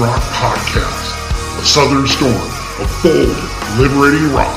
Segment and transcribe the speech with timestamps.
[0.00, 2.32] Rock podcast, a southern storm
[2.80, 3.36] of bold,
[3.78, 4.56] liberating rock,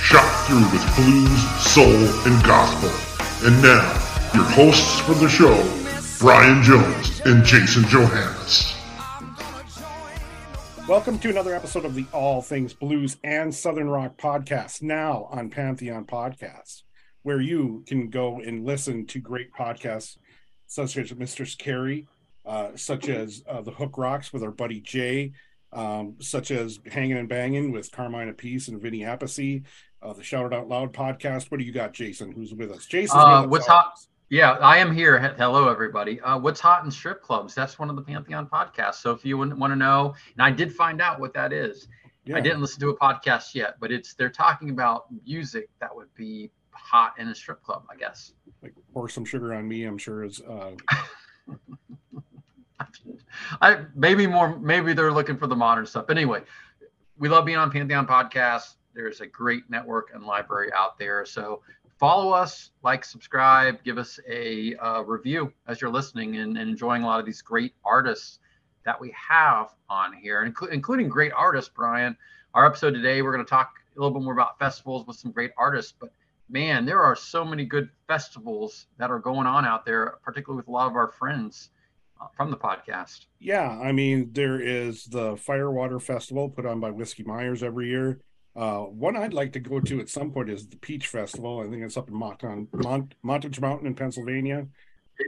[0.00, 2.92] shot through with blues, soul, and gospel.
[3.44, 3.82] And now,
[4.34, 5.52] your hosts for the show,
[6.20, 8.72] Brian Jones and Jason Johannes.
[10.86, 15.50] Welcome to another episode of the All Things Blues and Southern Rock podcast, now on
[15.50, 16.82] Pantheon Podcasts,
[17.24, 20.18] where you can go and listen to great podcasts
[20.68, 21.58] such as Mr.
[21.58, 22.06] Carey,
[22.44, 25.32] uh, such as uh, The Hook Rocks with our buddy Jay,
[25.72, 29.64] um, such as Hanging and Banging with Carmine Appice and Vinny Appice,
[30.02, 31.50] uh, the Shout It Out Loud podcast.
[31.50, 32.86] What do you got, Jason, who's with us?
[32.86, 33.98] Jason, Uh, what's hot?
[34.30, 35.18] Yeah, I am here.
[35.36, 36.20] Hello, everybody.
[36.20, 37.54] Uh, what's hot in strip clubs?
[37.54, 38.96] That's one of the Pantheon podcasts.
[38.96, 41.88] So if you want to know, and I did find out what that is.
[42.24, 42.36] Yeah.
[42.36, 46.12] I didn't listen to a podcast yet, but it's they're talking about music that would
[46.14, 48.32] be hot in a strip club, I guess.
[48.62, 50.40] Like, pour some sugar on me, I'm sure is.
[53.60, 56.10] I maybe more maybe they're looking for the modern stuff.
[56.10, 56.42] Anyway,
[57.18, 58.74] we love being on Pantheon Podcast.
[58.94, 61.24] There's a great network and library out there.
[61.26, 61.62] So
[61.98, 67.02] follow us, like, subscribe, give us a uh, review as you're listening and, and enjoying
[67.02, 68.38] a lot of these great artists
[68.84, 72.16] that we have on here, inclu- including great artists, Brian.
[72.54, 75.32] Our episode today, we're going to talk a little bit more about festivals with some
[75.32, 76.10] great artists, but
[76.48, 80.68] man, there are so many good festivals that are going on out there, particularly with
[80.68, 81.70] a lot of our friends
[82.36, 83.26] from the podcast.
[83.38, 88.20] Yeah, I mean, there is the Firewater Festival put on by Whiskey Myers every year.
[88.56, 91.60] Uh, one I'd like to go to at some point is the Peach Festival.
[91.60, 94.66] I think it's up in Monton, Mont, Montage Mountain in Pennsylvania.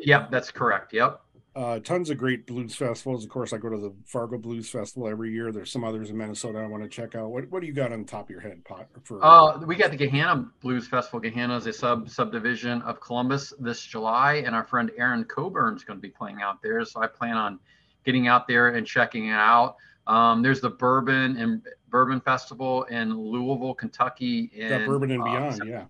[0.03, 0.93] Yep, that's correct.
[0.93, 1.21] Yep.
[1.57, 3.25] Uh, tons of great blues festivals.
[3.25, 5.53] Of course, I go to the Fargo Blues Festival every year.
[5.53, 7.31] There's some others in Minnesota I want to check out.
[7.31, 8.89] What What do you got on the top of your head, Pot?
[9.05, 11.19] For Uh, we got the Gahanna Blues Festival.
[11.19, 15.97] Gahanna is a sub subdivision of Columbus this July, and our friend Aaron Coburn's going
[15.97, 16.85] to be playing out there.
[16.85, 17.59] So I plan on
[18.05, 19.77] getting out there and checking it out.
[20.07, 24.51] Um, there's the Bourbon and Bourbon Festival in Louisville, Kentucky.
[24.53, 25.63] In, yeah, Bourbon and uh, Beyond.
[25.65, 25.85] Yeah,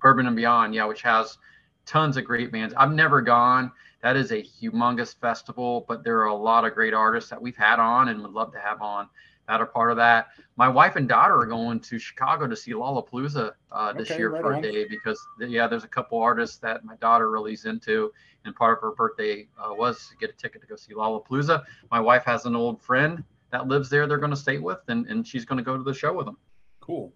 [0.00, 1.38] Bourbon and Beyond, yeah, which has
[1.86, 2.72] tons of great bands.
[2.76, 3.72] I've never gone.
[4.02, 7.56] That is a humongous festival, but there are a lot of great artists that we've
[7.56, 9.08] had on and would love to have on
[9.48, 10.28] that are part of that.
[10.56, 14.30] My wife and daughter are going to Chicago to see Lollapalooza uh, this Okay, year
[14.30, 14.58] right for on.
[14.58, 18.12] a day because yeah, there's a couple artists that my daughter really's into,
[18.44, 21.64] and part of her birthday uh, was to get a ticket to go see Lollapalooza.
[21.90, 24.06] My wife has an old friend that lives there.
[24.06, 26.26] They're going to stay with, and and she's going to go to the show with
[26.26, 26.36] them.
[26.80, 27.12] cool.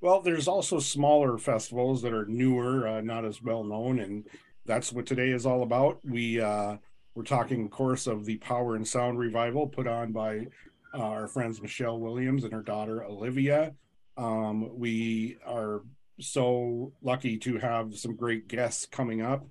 [0.00, 4.26] Well, there's also smaller festivals that are newer, uh, not as well known, and
[4.66, 6.00] that's what today is all about.
[6.04, 6.76] We uh,
[7.14, 10.48] we're talking, of course, of the Power and Sound Revival put on by
[10.92, 13.74] uh, our friends Michelle Williams and her daughter Olivia.
[14.16, 15.82] Um, we are
[16.20, 19.46] so lucky to have some great guests coming up.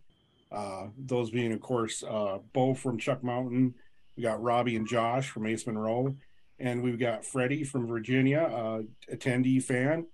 [0.52, 3.76] Uh, those being, of course, uh, Beau from Chuck Mountain.
[4.16, 6.16] We got Robbie and Josh from Ace Monroe,
[6.60, 8.82] and we've got Freddie from Virginia, uh,
[9.14, 10.08] attendee fan,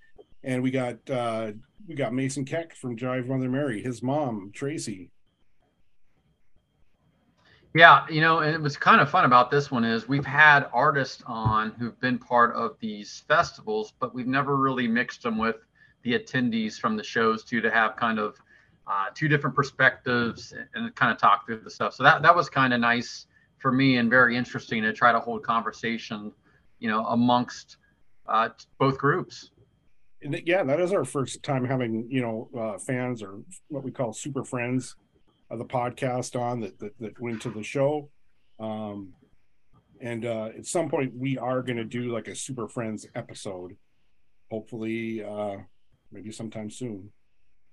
[0.43, 1.51] and we got uh,
[1.87, 5.11] we got Mason Keck from Jive Mother Mary, his mom Tracy.
[7.73, 10.67] Yeah, you know, and it was kind of fun about this one is we've had
[10.73, 15.55] artists on who've been part of these festivals, but we've never really mixed them with
[16.03, 18.35] the attendees from the shows too to have kind of
[18.87, 21.93] uh, two different perspectives and, and kind of talk through the stuff.
[21.93, 23.27] So that that was kind of nice
[23.57, 26.33] for me and very interesting to try to hold conversation,
[26.79, 27.77] you know, amongst
[28.27, 28.49] uh,
[28.79, 29.51] both groups.
[30.21, 33.39] Yeah, that is our first time having you know uh, fans or
[33.69, 34.95] what we call super friends
[35.49, 38.09] of the podcast on that that, that went to the show.
[38.59, 39.13] Um,
[39.99, 43.75] and uh, at some point, we are going to do like a super friends episode.
[44.49, 45.57] Hopefully, uh,
[46.11, 47.11] maybe sometime soon.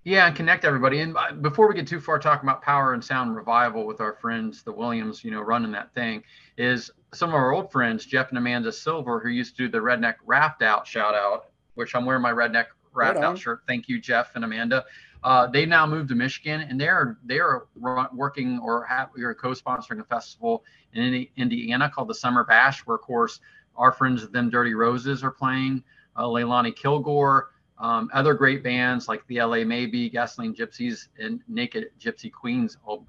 [0.04, 1.00] Yeah, and connect everybody.
[1.00, 4.14] And uh, before we get too far talking about power and sound revival with our
[4.14, 6.22] friends, the Williams, you know, running that thing,
[6.56, 9.78] is some of our old friends, Jeff and Amanda Silver, who used to do the
[9.78, 11.46] Redneck Raft Out shout out,
[11.78, 13.25] which I'm wearing my Redneck Raft Right.
[13.25, 13.62] Out shirt.
[13.69, 14.84] Thank you, Jeff and Amanda.
[15.22, 17.66] Uh, they now moved to Michigan, and they're they're
[18.12, 20.64] working or have or co-sponsoring a festival
[20.94, 23.38] in Indiana called the Summer Bash, where of course
[23.76, 25.84] our friends of them Dirty Roses are playing,
[26.16, 31.90] uh, Leilani Kilgore, um, other great bands like the LA Maybe, Gasoline Gypsies, and Naked
[32.00, 33.06] Gypsy Queens will,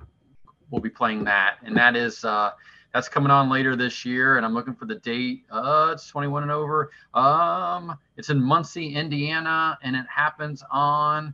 [0.69, 1.55] will be playing that.
[1.63, 2.51] And that is uh,
[2.93, 4.37] that's coming on later this year.
[4.37, 5.43] And I'm looking for the date.
[5.51, 6.91] Uh, it's 21 and over.
[7.13, 11.33] Um, it's in Muncie, Indiana, and it happens on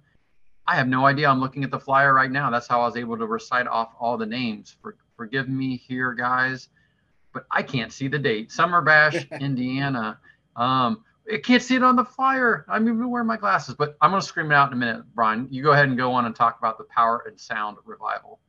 [0.68, 1.30] I have no idea.
[1.30, 2.50] I'm looking at the flyer right now.
[2.50, 4.76] That's how I was able to recite off all the names.
[4.82, 6.70] For, forgive me here, guys,
[7.34, 8.52] but I can't see the date.
[8.52, 10.20] Summer Bash, Indiana.
[10.56, 12.66] Um, I can't see it on the flyer.
[12.68, 15.04] I'm even wearing my glasses, but I'm going to scream it out in a minute.
[15.14, 18.40] Brian, you go ahead and go on and talk about the Power and Sound revival.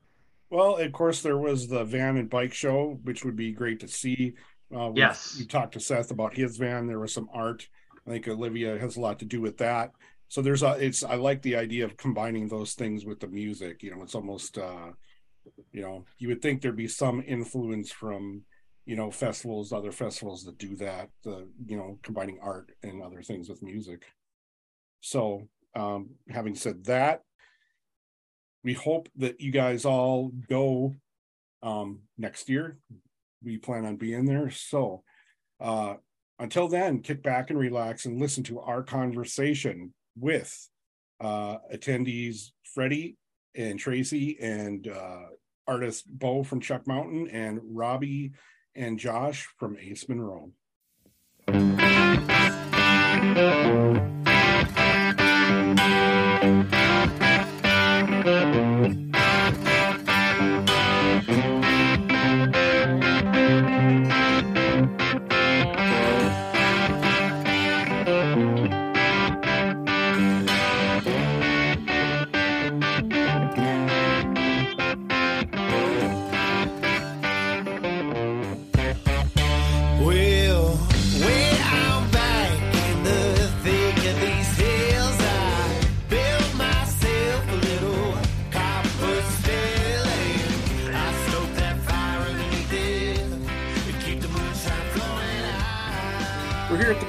[0.51, 3.89] Well, of course, there was the van and bike show, which would be great to
[3.89, 4.35] see.
[4.75, 5.37] Uh, yes.
[5.39, 6.87] We talked to Seth about his van.
[6.87, 7.69] There was some art.
[8.07, 9.93] I think Olivia has a lot to do with that
[10.29, 13.83] so there's a it's i like the idea of combining those things with the music
[13.83, 14.91] you know it's almost uh
[15.73, 18.43] you know you would think there'd be some influence from
[18.85, 23.23] you know festivals other festivals that do that the you know combining art and other
[23.23, 24.05] things with music
[25.01, 27.23] so um having said that
[28.65, 30.95] we hope that you guys all go
[31.63, 32.79] um next year
[33.43, 35.03] we plan on being there so
[35.61, 35.95] uh
[36.39, 40.69] until then kick back and relax and listen to our conversation with
[41.21, 43.17] uh, attendees Freddie
[43.55, 45.27] and Tracy and uh,
[45.67, 48.33] artist Beau from Chuck Mountain and Robbie
[48.75, 50.53] and Josh from Ace Monroe.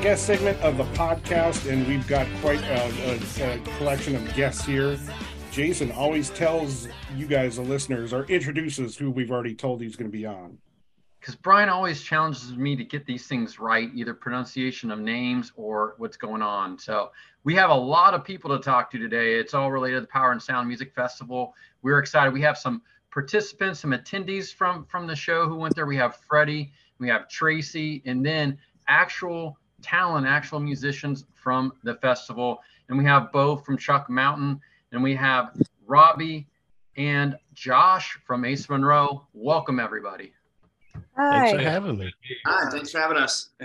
[0.07, 4.63] Guest segment of the podcast, and we've got quite a, a, a, collection of guests
[4.63, 4.97] here.
[5.51, 6.87] Jason always tells
[7.17, 10.57] you guys, the listeners, or introduces who we've already told he's going to be on.
[11.19, 15.95] Because Brian always challenges me to get these things right, either pronunciation of names or
[15.97, 16.79] what's going on.
[16.79, 17.11] So
[17.43, 19.37] we have a lot of people to talk to today.
[19.37, 21.53] It's all related to the Power and Sound Music Festival.
[21.81, 22.31] We're excited.
[22.31, 22.81] We have some
[23.11, 25.85] participants, some attendees from from the show who went there.
[25.85, 28.57] We have Freddie, we have Tracy, and then
[28.87, 29.57] actual
[29.87, 32.61] talent, actual musicians from the festival.
[32.89, 34.59] And we have Beau from Chuck Mountain,
[34.91, 35.55] and we have
[35.85, 36.47] Robbie
[36.97, 39.25] and Josh from Ace Monroe.
[39.33, 40.33] Welcome, everybody.
[41.15, 41.39] Hi.
[41.39, 42.11] Thanks for having me.
[42.45, 43.49] Hi, thanks for having us.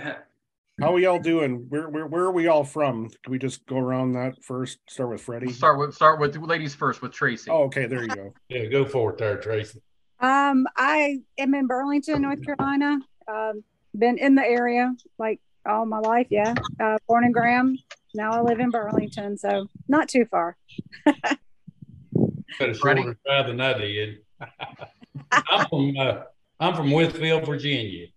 [0.81, 1.67] How are y'all doing?
[1.69, 3.07] Where, where where are we all from?
[3.21, 4.79] Can we just go around that first?
[4.89, 5.45] Start with Freddie.
[5.45, 7.51] We'll start with start with ladies first with Tracy.
[7.51, 8.33] Oh, okay, there you go.
[8.49, 9.81] yeah, go for it there, Tracy.
[10.19, 12.97] Um, I am in Burlington, North Carolina.
[13.27, 13.63] Um,
[13.95, 16.27] been in the area like all my life.
[16.29, 17.77] Yeah, uh, born in Graham.
[18.13, 20.57] Now I live in Burlington, so not too far.
[21.05, 24.19] Got a shorter drive than I did.
[25.31, 26.21] I'm from uh,
[26.59, 28.07] I'm from Withfield, Virginia,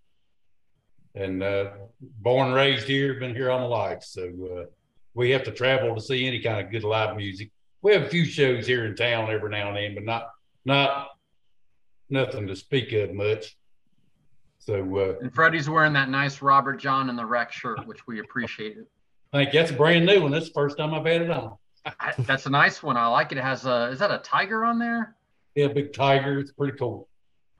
[1.14, 3.14] and uh, born raised here.
[3.14, 4.64] Been here all my life, so uh,
[5.14, 7.50] we have to travel to see any kind of good live music.
[7.82, 10.30] We have a few shows here in town every now and then, but not
[10.64, 11.08] not
[12.10, 13.56] nothing to speak of much.
[14.66, 18.18] So, uh, and Freddie's wearing that nice Robert John and the Wreck shirt, which we
[18.18, 18.76] appreciate.
[18.76, 18.88] It.
[19.32, 20.32] I think that's a brand new one.
[20.32, 21.56] That's the first time I've had it on.
[22.00, 22.96] I, that's a nice one.
[22.96, 23.38] I like it.
[23.38, 25.14] It has a, is that a tiger on there?
[25.54, 26.40] Yeah, big tiger.
[26.40, 27.08] It's pretty cool.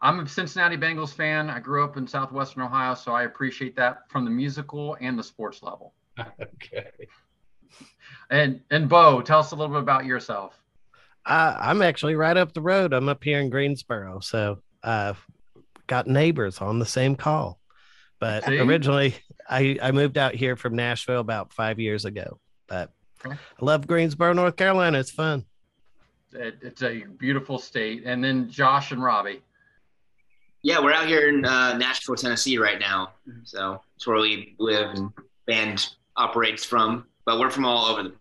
[0.00, 1.48] I'm a Cincinnati Bengals fan.
[1.48, 5.22] I grew up in Southwestern Ohio, so I appreciate that from the musical and the
[5.22, 5.94] sports level.
[6.20, 6.90] okay.
[8.30, 10.60] And and Beau, tell us a little bit about yourself.
[11.25, 12.92] Uh, I'm actually right up the road.
[12.92, 15.14] I'm up here in Greensboro, so uh,
[15.87, 17.59] got neighbors on the same call.
[18.19, 18.59] But See?
[18.59, 19.14] originally,
[19.49, 22.40] I, I moved out here from Nashville about five years ago.
[22.66, 22.90] But
[23.25, 23.37] okay.
[23.37, 24.99] I love Greensboro, North Carolina.
[24.99, 25.45] It's fun.
[26.33, 28.02] It, it's a beautiful state.
[28.05, 29.43] And then Josh and Robbie.
[30.62, 33.12] Yeah, we're out here in uh, Nashville, Tennessee right now.
[33.45, 35.11] So it's where we live and
[35.47, 37.07] band operates from.
[37.25, 38.14] But we're from all over the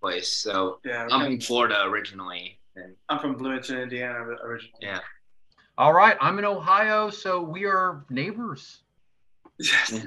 [0.00, 0.28] place.
[0.28, 2.58] So yeah, I'm from Florida originally.
[2.76, 4.78] And I'm from Bloomington, Indiana originally.
[4.80, 5.00] Yeah.
[5.78, 8.80] All right, I'm in Ohio, so we are neighbors.
[9.60, 10.06] Yes.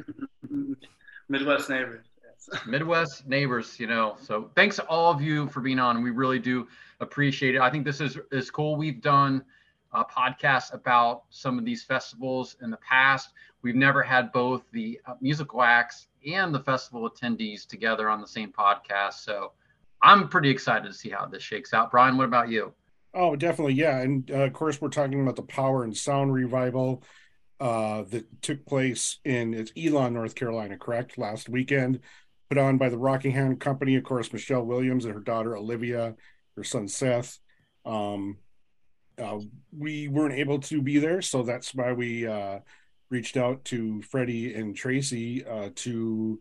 [1.29, 2.07] Midwest neighbors.
[2.21, 2.65] Yes.
[2.67, 4.17] Midwest neighbors, you know.
[4.19, 6.03] So thanks to all of you for being on.
[6.03, 6.67] We really do
[6.99, 7.61] appreciate it.
[7.61, 8.75] I think this is is cool.
[8.75, 9.45] We've done
[9.93, 13.29] a podcast about some of these festivals in the past.
[13.61, 18.27] We've never had both the uh, musical acts and the festival attendees together on the
[18.27, 19.23] same podcast.
[19.23, 19.53] So
[20.01, 21.91] I'm pretty excited to see how this shakes out.
[21.91, 22.73] Brian, what about you?
[23.13, 23.99] Oh, definitely, yeah.
[23.99, 27.03] And uh, of course, we're talking about the Power and Sound revival
[27.59, 31.17] uh, that took place in it's Elon, North Carolina, correct?
[31.17, 31.99] Last weekend,
[32.49, 33.95] put on by the Rockingham Company.
[33.95, 36.15] Of course, Michelle Williams and her daughter Olivia
[36.57, 37.39] her son Seth.
[37.85, 38.37] Um,
[39.21, 39.39] uh,
[39.77, 42.59] we weren't able to be there, so that's why we uh,
[43.09, 46.39] reached out to Freddie and Tracy uh, to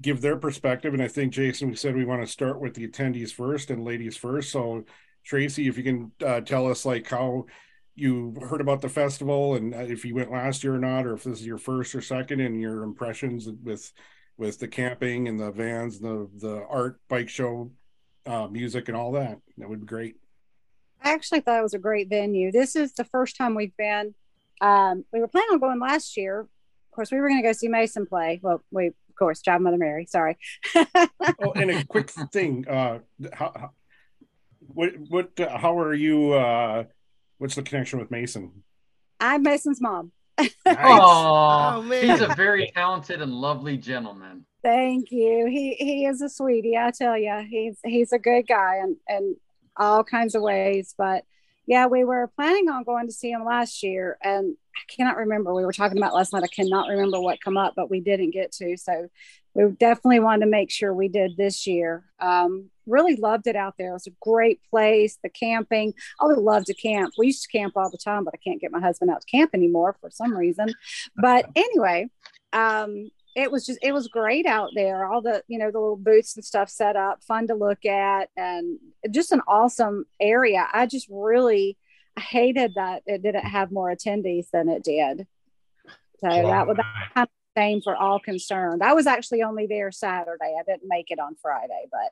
[0.00, 0.94] give their perspective.
[0.94, 3.84] And I think Jason, we said we want to start with the attendees first and
[3.84, 4.50] ladies first.
[4.52, 4.84] So
[5.28, 7.44] Tracy, if you can uh, tell us like how
[7.94, 11.12] you heard about the festival and uh, if you went last year or not, or
[11.12, 13.92] if this is your first or second, and your impressions with
[14.38, 17.70] with the camping and the vans, the the art bike show,
[18.24, 20.16] uh, music, and all that, that would be great.
[21.02, 22.50] I actually thought it was a great venue.
[22.50, 24.14] This is the first time we've been.
[24.62, 26.40] Um, we were planning on going last year.
[26.40, 28.40] Of course, we were going to go see Mason play.
[28.42, 30.06] Well, we of course, Job Mother Mary.
[30.06, 30.38] Sorry.
[30.74, 32.66] oh, and a quick thing.
[32.66, 33.00] Uh,
[33.34, 33.70] how, how
[34.68, 36.32] what what uh, how are you?
[36.32, 36.84] Uh,
[37.38, 38.62] what's the connection with Mason?
[39.20, 40.12] I'm Mason's mom.
[40.38, 40.50] nice.
[40.66, 44.44] Oh man, he's a very talented and lovely gentleman.
[44.62, 45.46] Thank you.
[45.46, 46.76] He he is a sweetie.
[46.76, 49.36] I tell you, he's he's a good guy and and
[49.76, 50.94] all kinds of ways.
[50.96, 51.24] But
[51.68, 55.52] yeah, we were planning on going to see him last year, and I cannot remember.
[55.54, 56.42] We were talking about last night.
[56.42, 58.78] I cannot remember what come up, but we didn't get to.
[58.78, 59.08] So
[59.52, 62.04] we definitely wanted to make sure we did this year.
[62.20, 63.90] Um, really loved it out there.
[63.90, 65.18] It was a great place.
[65.22, 67.12] The camping, I would love to camp.
[67.18, 69.26] We used to camp all the time, but I can't get my husband out to
[69.26, 70.72] camp anymore for some reason.
[71.16, 72.08] But anyway,
[72.54, 75.06] um, it was just it was great out there.
[75.06, 78.30] All the you know the little booths and stuff set up fun to look at
[78.36, 78.78] and
[79.10, 80.66] just an awesome area.
[80.72, 81.78] I just really
[82.18, 85.28] hated that it didn't have more attendees than it did.
[86.18, 88.82] So that was that kind of same for all concerned.
[88.82, 90.56] I was actually only there saturday.
[90.58, 92.10] I didn't make it on friday but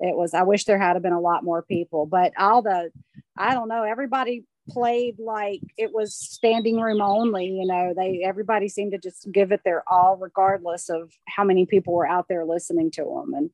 [0.00, 2.90] it was i wish there had been a lot more people but all the
[3.36, 8.68] i don't know everybody played like it was standing room only you know they everybody
[8.68, 12.44] seemed to just give it their all regardless of how many people were out there
[12.46, 13.50] listening to them and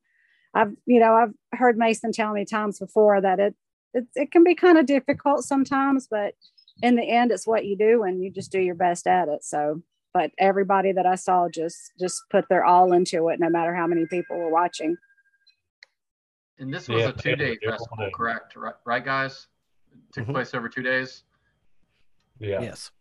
[0.53, 3.55] i've you know i've heard mason tell me times before that it
[3.93, 6.33] it, it can be kind of difficult sometimes but
[6.81, 9.43] in the end it's what you do and you just do your best at it.
[9.43, 9.81] So
[10.13, 13.87] but everybody that i saw just just put their all into it no matter how
[13.87, 14.95] many people were watching.
[16.57, 19.47] And this was yeah, a two-day festival correct right, right guys
[20.13, 20.33] took mm-hmm.
[20.33, 21.23] place over two days.
[22.39, 22.61] Yeah.
[22.61, 22.91] Yes.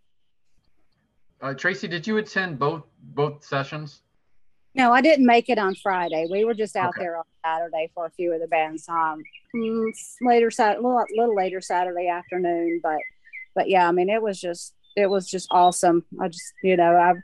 [1.40, 4.02] Uh, Tracy, did you attend both both sessions?
[4.74, 6.26] No, I didn't make it on Friday.
[6.30, 7.00] We were just out okay.
[7.00, 8.88] there on Saturday for a few of the bands.
[8.88, 9.22] Um,
[9.54, 12.98] mm, later, Saturday, little, little later Saturday afternoon, but
[13.54, 16.04] but yeah, I mean, it was just it was just awesome.
[16.20, 17.16] I just you know, I've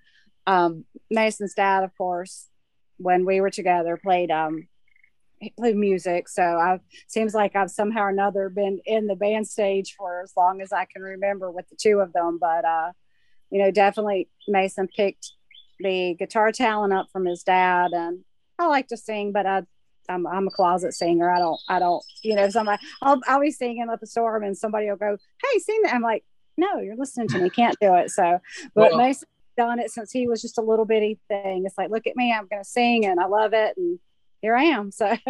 [0.46, 2.48] um, Mason's dad, of course,
[2.96, 4.66] when we were together, played um
[5.58, 6.28] play music.
[6.28, 10.32] So I seems like I've somehow or another been in the band stage for as
[10.36, 12.38] long as I can remember with the two of them.
[12.40, 12.92] But uh,
[13.50, 15.32] you know, definitely Mason picked
[15.78, 18.20] the guitar talent up from his dad, and
[18.58, 19.62] I like to sing, but I.
[20.08, 21.28] I'm, I'm a closet singer.
[21.28, 24.56] I don't, I don't, you know, somebody, I'll, I'll be singing up a storm and
[24.56, 25.94] somebody will go, Hey, sing that.
[25.96, 26.24] I'm like,
[26.56, 27.50] no, you're listening to me.
[27.50, 28.12] Can't do it.
[28.12, 28.38] So,
[28.76, 29.26] but well, Mason
[29.56, 31.64] done it since he was just a little bitty thing.
[31.66, 33.76] It's like, look at me, I'm going to sing and I love it.
[33.76, 33.98] And
[34.46, 34.92] here I am.
[34.92, 35.16] So.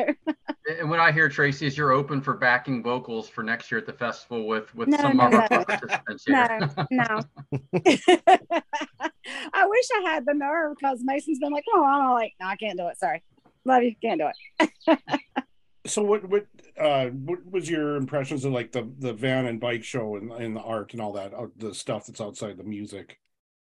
[0.78, 3.86] and what I hear, Tracy, is you're open for backing vocals for next year at
[3.86, 5.64] the festival with with no, some no, of our no.
[5.64, 6.58] participants here.
[6.60, 7.20] No, no.
[9.54, 12.56] I wish I had the nerve because Mason's been like, "Oh, I'm like, no, I
[12.56, 12.98] can't do it.
[12.98, 13.22] Sorry,
[13.64, 14.28] love you, can't do
[14.60, 15.00] it."
[15.86, 16.46] so what what
[16.78, 20.54] uh what was your impressions of like the the van and bike show and, and
[20.54, 23.20] the art and all that uh, the stuff that's outside the music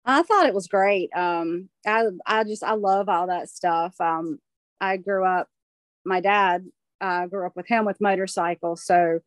[0.06, 4.38] i thought it was great um i i just i love all that stuff um
[4.80, 5.48] I grew up,
[6.04, 6.66] my dad
[7.00, 8.84] uh, grew up with him with motorcycles.
[8.84, 9.20] So,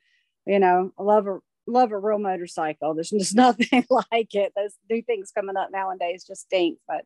[0.46, 2.94] you know, I love a, love a real motorcycle.
[2.94, 4.54] There's just nothing like it.
[4.56, 6.80] Those new things coming up nowadays just stink.
[6.88, 7.06] But,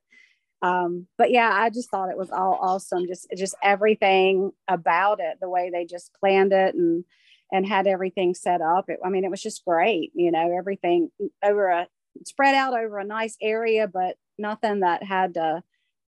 [0.61, 3.07] um, but yeah, I just thought it was all awesome.
[3.07, 7.03] Just, just everything about it, the way they just planned it and,
[7.51, 8.89] and had everything set up.
[8.89, 11.11] It, I mean, it was just great, you know, everything
[11.43, 11.87] over a
[12.25, 15.61] spread out over a nice area, but nothing that had to,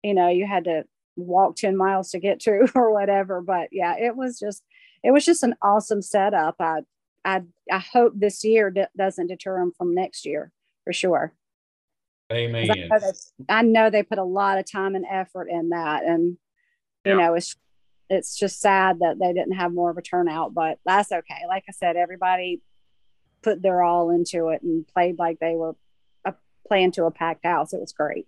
[0.04, 0.84] you know, you had to
[1.16, 4.64] walk 10 miles to get to or whatever but yeah it was just
[5.04, 6.56] it was just an awesome setup.
[6.60, 6.82] I
[7.26, 7.42] i
[7.72, 10.52] i hope this year d- doesn't deter them from next year
[10.84, 11.34] for sure.
[12.32, 12.72] Amen.
[12.72, 16.04] I know, they, I know, they, put a lot of time and effort in that
[16.04, 16.38] and
[17.06, 17.16] you yeah.
[17.16, 17.56] know it's
[18.10, 21.44] it's just sad that they didn't have more of a turnout but that's okay.
[21.48, 22.62] Like i said everybody
[23.42, 25.76] put their all into it and played like they were
[26.26, 26.32] uh,
[26.66, 27.74] playing to a packed house.
[27.74, 28.26] It was great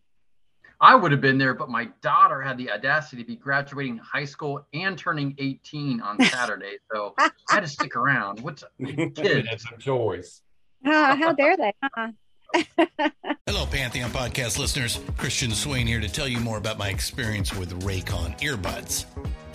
[0.82, 4.26] I would have been there, but my daughter had the audacity to be graduating high
[4.26, 6.78] school and turning 18 on Saturday.
[6.92, 8.42] So I had to stick around.
[8.42, 9.48] What's a kid?
[9.50, 10.42] That's a choice.
[10.86, 11.74] Uh, how dare they?
[11.96, 12.10] Huh?
[13.48, 15.00] Hello, Pantheon podcast listeners.
[15.18, 19.06] Christian Swain here to tell you more about my experience with Raycon earbuds.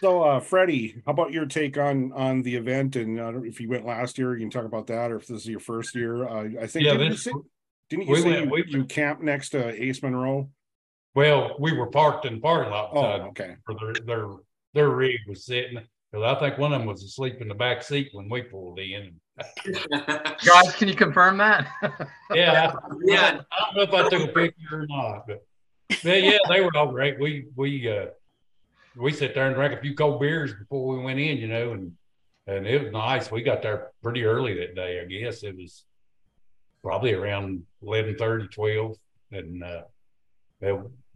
[0.00, 2.94] So, uh, Freddie, how about your take on on the event?
[2.96, 5.38] And uh, if you went last year, you can talk about that, or if this
[5.40, 6.28] is your first year.
[6.28, 7.32] Uh, I think Yeah, didn't you this- say,
[7.90, 10.50] didn't you we say went- you, we- you camped next to Ace Monroe?
[11.14, 12.90] Well, we were parked in the parking lot.
[12.92, 13.56] Oh, uh, okay.
[13.66, 14.26] For their, their,
[14.74, 15.78] their rig was sitting,
[16.12, 18.78] because I think one of them was asleep in the back seat when we pulled
[18.78, 19.16] in.
[20.46, 21.66] Guys, can you confirm that?
[22.32, 22.72] Yeah.
[22.84, 23.40] I- Yeah.
[23.50, 25.44] I don't know if I took a picture or not, but,
[26.04, 27.18] but yeah, they were all great.
[27.18, 28.06] We, we, uh,
[28.98, 31.72] we sat there and drank a few cold beers before we went in, you know,
[31.72, 31.92] and,
[32.46, 33.30] and it was nice.
[33.30, 35.42] We got there pretty early that day, I guess.
[35.42, 35.84] It was
[36.82, 38.96] probably around 11, 12.
[39.32, 39.82] And, uh,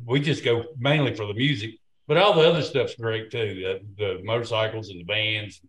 [0.05, 3.81] we just go mainly for the music, but all the other stuff's great too.
[3.99, 5.61] The, the motorcycles and the bands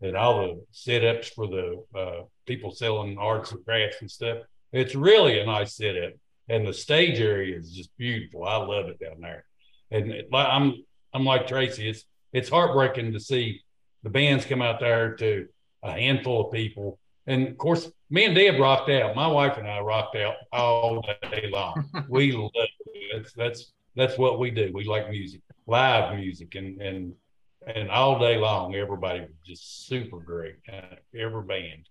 [0.00, 4.38] and all the setups for the uh, people selling arts and crafts and stuff.
[4.72, 6.12] It's really a nice setup,
[6.48, 8.44] and the stage area is just beautiful.
[8.44, 9.44] I love it down there.
[9.90, 11.88] And I'm I'm like Tracy.
[11.88, 13.62] It's it's heartbreaking to see
[14.02, 15.48] the bands come out there to
[15.82, 16.98] a handful of people.
[17.26, 19.16] And of course, me and Deb rocked out.
[19.16, 21.88] My wife and I rocked out all day long.
[22.08, 23.12] we love it.
[23.14, 24.70] That's that's that's what we do.
[24.72, 27.14] We like music, live music, and and
[27.74, 30.56] and all day long, everybody was just super great.
[30.72, 31.88] Uh, every band,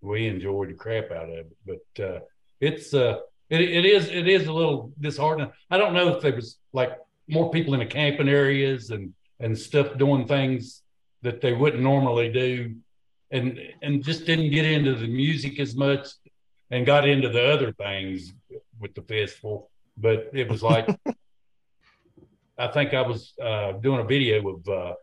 [0.00, 1.56] we enjoyed the crap out of it.
[1.66, 2.20] But uh,
[2.60, 3.18] it's uh,
[3.50, 5.52] it, it is it is a little disheartening.
[5.70, 6.98] I don't know if there was like
[7.28, 10.82] more people in the camping areas and and stuff doing things
[11.22, 12.74] that they wouldn't normally do,
[13.30, 16.08] and and just didn't get into the music as much,
[16.70, 18.32] and got into the other things
[18.80, 19.70] with the festival.
[19.96, 20.88] But it was like.
[22.60, 24.94] I think I was uh, doing a video of uh,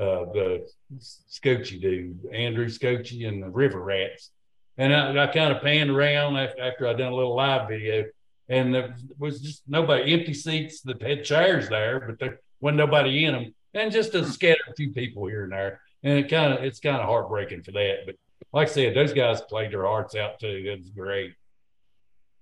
[0.00, 0.68] uh, the
[1.00, 4.30] Scotchie dude, Andrew Scotchie and the River Rats.
[4.78, 8.04] And I, I kind of panned around after, after I done a little live video,
[8.48, 13.24] and there was just nobody, empty seats that had chairs there, but there wasn't nobody
[13.24, 14.30] in them, and just a hmm.
[14.30, 15.80] scattered few people here and there.
[16.02, 18.00] And it kind of, it's kind of heartbreaking for that.
[18.06, 18.16] But
[18.52, 20.62] like I said, those guys played their hearts out too.
[20.64, 21.32] It was great.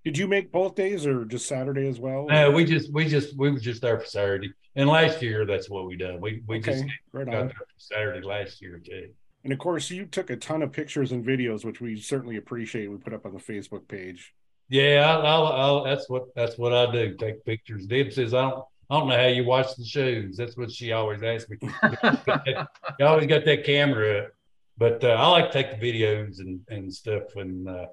[0.05, 2.27] Did you make both days or just Saturday as well?
[2.29, 4.53] No, we just, we just, we were just there for Saturday.
[4.77, 6.21] And last year, that's what we done.
[6.21, 7.47] We, we just right got on.
[7.47, 9.09] there for Saturday last year too.
[9.45, 12.91] And of course, you took a ton of pictures and videos, which we certainly appreciate.
[12.91, 14.35] We put up on the Facebook page.
[14.69, 17.15] Yeah, I'll, I'll, I'll, that's what that's what I do.
[17.15, 17.87] Take pictures.
[17.87, 20.37] Deb says I don't I don't know how you watch the shows.
[20.37, 21.59] That's what she always asks me.
[22.99, 24.31] you always got that camera up,
[24.79, 27.87] but uh, I like to take the videos and and stuff and uh,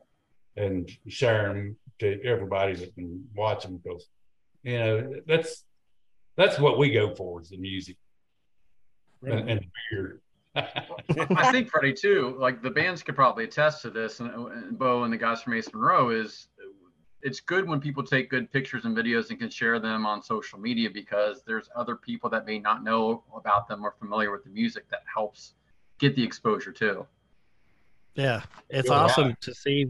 [0.58, 4.08] and share them to everybody that can watch them because
[4.64, 5.64] you know that's
[6.36, 7.98] that's what we go for is the music
[9.24, 10.22] and, and the beer.
[10.56, 12.36] I think Freddie too.
[12.40, 15.54] Like the bands could probably attest to this, and, and Beau and the guys from
[15.54, 16.48] Ace Monroe is.
[17.24, 20.60] It's good when people take good pictures and videos and can share them on social
[20.60, 24.50] media because there's other people that may not know about them or familiar with the
[24.50, 25.54] music that helps
[26.00, 27.06] get the exposure too.
[28.16, 28.96] Yeah, it's Yeah.
[28.96, 29.88] awesome to see.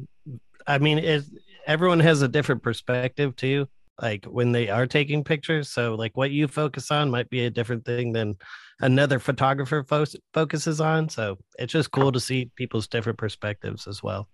[0.68, 1.24] I mean, it,
[1.66, 3.68] everyone has a different perspective too.
[4.02, 7.50] Like when they are taking pictures, so like what you focus on might be a
[7.50, 8.36] different thing than
[8.80, 11.08] another photographer fo- focuses on.
[11.10, 14.28] So it's just cool to see people's different perspectives as well.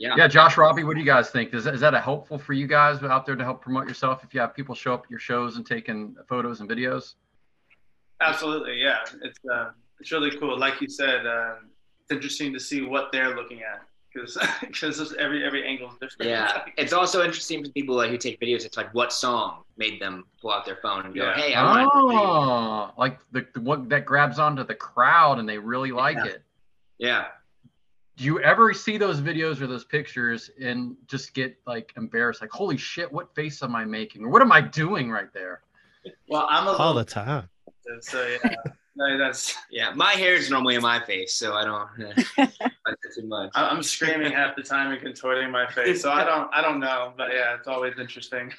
[0.00, 0.14] Yeah.
[0.16, 1.52] Yeah, Josh Robbie, what do you guys think?
[1.52, 4.24] Is that, is that a helpful for you guys out there to help promote yourself
[4.24, 7.14] if you have people show up at your shows and taking photos and videos?
[8.22, 9.00] Absolutely, yeah.
[9.22, 10.58] It's uh, it's really cool.
[10.58, 11.56] Like you said, uh,
[12.02, 13.82] it's interesting to see what they're looking at
[14.12, 16.30] because because every every angle is different.
[16.30, 18.64] Yeah, it's also interesting for people like who take videos.
[18.64, 21.34] It's like what song made them pull out their phone and go, Yeah.
[21.34, 25.46] "Hey, I want to." Oh, like the, the one that grabs onto the crowd and
[25.46, 26.24] they really like Yeah.
[26.24, 26.42] it.
[26.98, 27.24] Yeah,
[28.20, 32.42] Do you ever see those videos or those pictures and just get like embarrassed?
[32.42, 34.22] Like, holy shit, what face am I making?
[34.22, 35.62] Or what am I doing right there?
[36.28, 37.48] Well, I'm a all little the time.
[38.02, 38.54] so yeah.
[38.94, 39.94] No, that's yeah.
[39.94, 41.88] My hair is normally in my face, so I don't.
[42.38, 42.46] Uh,
[43.16, 43.52] too much.
[43.54, 46.78] I- I'm screaming half the time and contorting my face, so I don't I don't
[46.78, 48.52] know, but yeah, it's always interesting.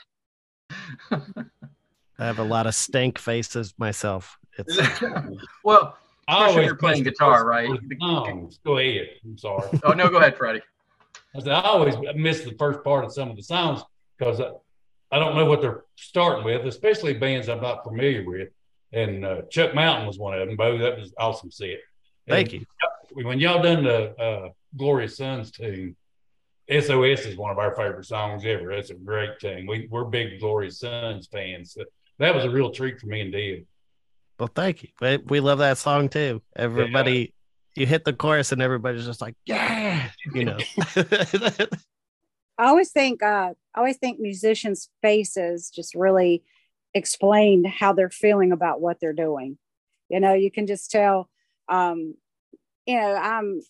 [1.11, 4.39] I have a lot of stank faces myself.
[4.57, 4.75] It's
[5.63, 6.00] Well, I
[6.31, 7.67] especially always when you're playing guitar, first right?
[7.99, 8.59] part songs.
[8.65, 9.09] Go ahead.
[9.23, 9.69] I'm sorry.
[9.83, 10.61] Oh no, go ahead, Freddie.
[11.35, 13.81] I said I always miss the first part of some of the songs
[14.17, 14.51] because I,
[15.11, 18.49] I don't know what they're starting with, especially bands I'm not familiar with.
[18.93, 20.57] And uh, Chuck Mountain was one of them.
[20.57, 21.79] Beau, that was awesome set.
[22.27, 22.65] thank you.
[23.13, 25.95] When y'all done the uh, Glorious Sons tune,
[26.69, 28.73] SOS is one of our favorite songs ever.
[28.73, 29.67] That's a great tune.
[29.67, 31.73] We, we're big Glorious Sons fans.
[31.73, 31.83] So
[32.19, 33.65] that was a real treat for me and Dave.
[34.41, 34.89] Well, thank you.
[34.99, 36.41] We, we love that song too.
[36.55, 37.35] Everybody,
[37.75, 40.57] you hit the chorus and everybody's just like, yeah, you know.
[40.95, 41.67] I
[42.57, 46.41] always think uh, I always think musicians' faces just really
[46.95, 49.59] explain how they're feeling about what they're doing.
[50.09, 51.29] You know, you can just tell.
[51.69, 52.15] Um,
[52.87, 53.61] you know, I'm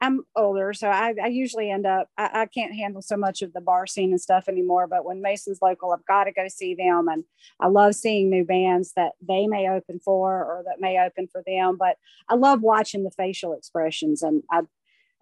[0.00, 3.52] I'm older, so I, I usually end up I, I can't handle so much of
[3.52, 4.86] the bar scene and stuff anymore.
[4.86, 7.24] But when Mason's local, I've got to go see them, and
[7.58, 11.42] I love seeing new bands that they may open for or that may open for
[11.46, 11.76] them.
[11.78, 11.96] But
[12.28, 14.62] I love watching the facial expressions, and I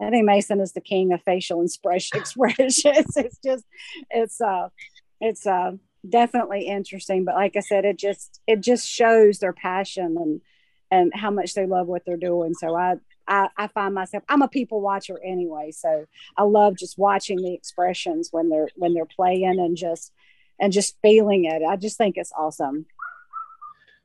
[0.01, 3.17] I think Mason is the king of facial expression expressions.
[3.17, 3.65] it's just
[4.11, 4.69] it's uh
[5.19, 5.71] it's uh
[6.07, 7.25] definitely interesting.
[7.25, 10.41] But like I said, it just it just shows their passion and
[10.91, 12.53] and how much they love what they're doing.
[12.53, 12.95] So I
[13.27, 15.71] I, I find myself I'm a people watcher anyway.
[15.71, 16.05] So
[16.37, 20.11] I love just watching the expressions when they're when they're playing and just
[20.59, 21.61] and just feeling it.
[21.63, 22.85] I just think it's awesome.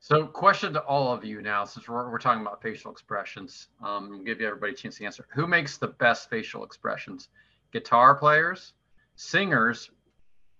[0.01, 4.25] So, question to all of you now, since we're, we're talking about facial expressions, um,
[4.25, 5.29] give you everybody a chance to answer.
[5.33, 7.29] Who makes the best facial expressions?
[7.73, 8.73] Guitar players,
[9.15, 9.91] singers,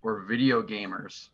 [0.03, 1.31] or video gamers?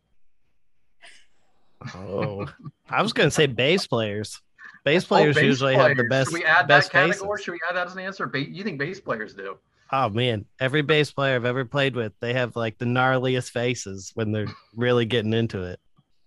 [1.95, 2.47] oh,
[2.89, 4.41] I was going to say bass players.
[4.89, 7.19] Bass Oh, players bass usually have the best, Should we add best that faces.
[7.21, 7.43] category?
[7.43, 8.27] Should we add that as an answer?
[8.27, 9.59] Ba- you think bass players do?
[9.93, 14.13] Oh man, every bass player I've ever played with, they have like the gnarliest faces
[14.15, 15.79] when they're really getting into it.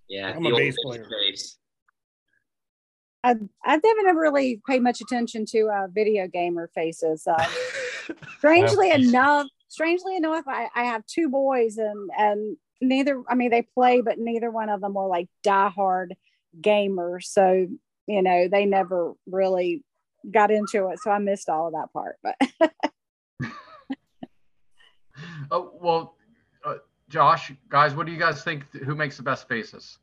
[0.09, 1.05] Yeah, I'm the a old bass bass player.
[1.09, 1.57] face.
[3.23, 3.31] I
[3.65, 7.25] I've never never really paid much attention to uh, video gamer faces.
[7.25, 7.43] Uh,
[8.37, 13.23] strangely Well, enough, strangely enough, I, I have two boys and and neither.
[13.27, 16.09] I mean, they play, but neither one of them were like diehard
[16.61, 17.23] gamers.
[17.23, 17.67] So
[18.07, 19.83] you know, they never really
[20.29, 20.99] got into it.
[21.01, 22.17] So I missed all of that part.
[22.23, 22.35] But
[25.51, 26.15] Oh well,
[26.63, 26.75] uh,
[27.09, 28.71] Josh, guys, what do you guys think?
[28.85, 29.97] Who makes the best faces?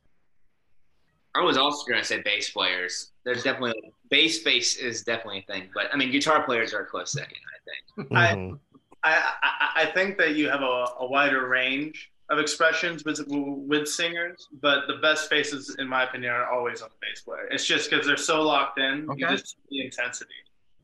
[1.35, 3.13] I was also gonna say bass players.
[3.25, 6.87] There's definitely bass bass is definitely a thing, but I mean guitar players are a
[6.87, 7.39] close second.
[7.49, 8.13] I think.
[8.17, 8.59] I- Mhm.
[9.05, 13.89] I, I I think that you have a, a wider range of expressions with with
[13.89, 17.49] singers, but the best faces, in my opinion, are always on the bass player.
[17.51, 20.35] It's just because they're so locked in, you just see the intensity.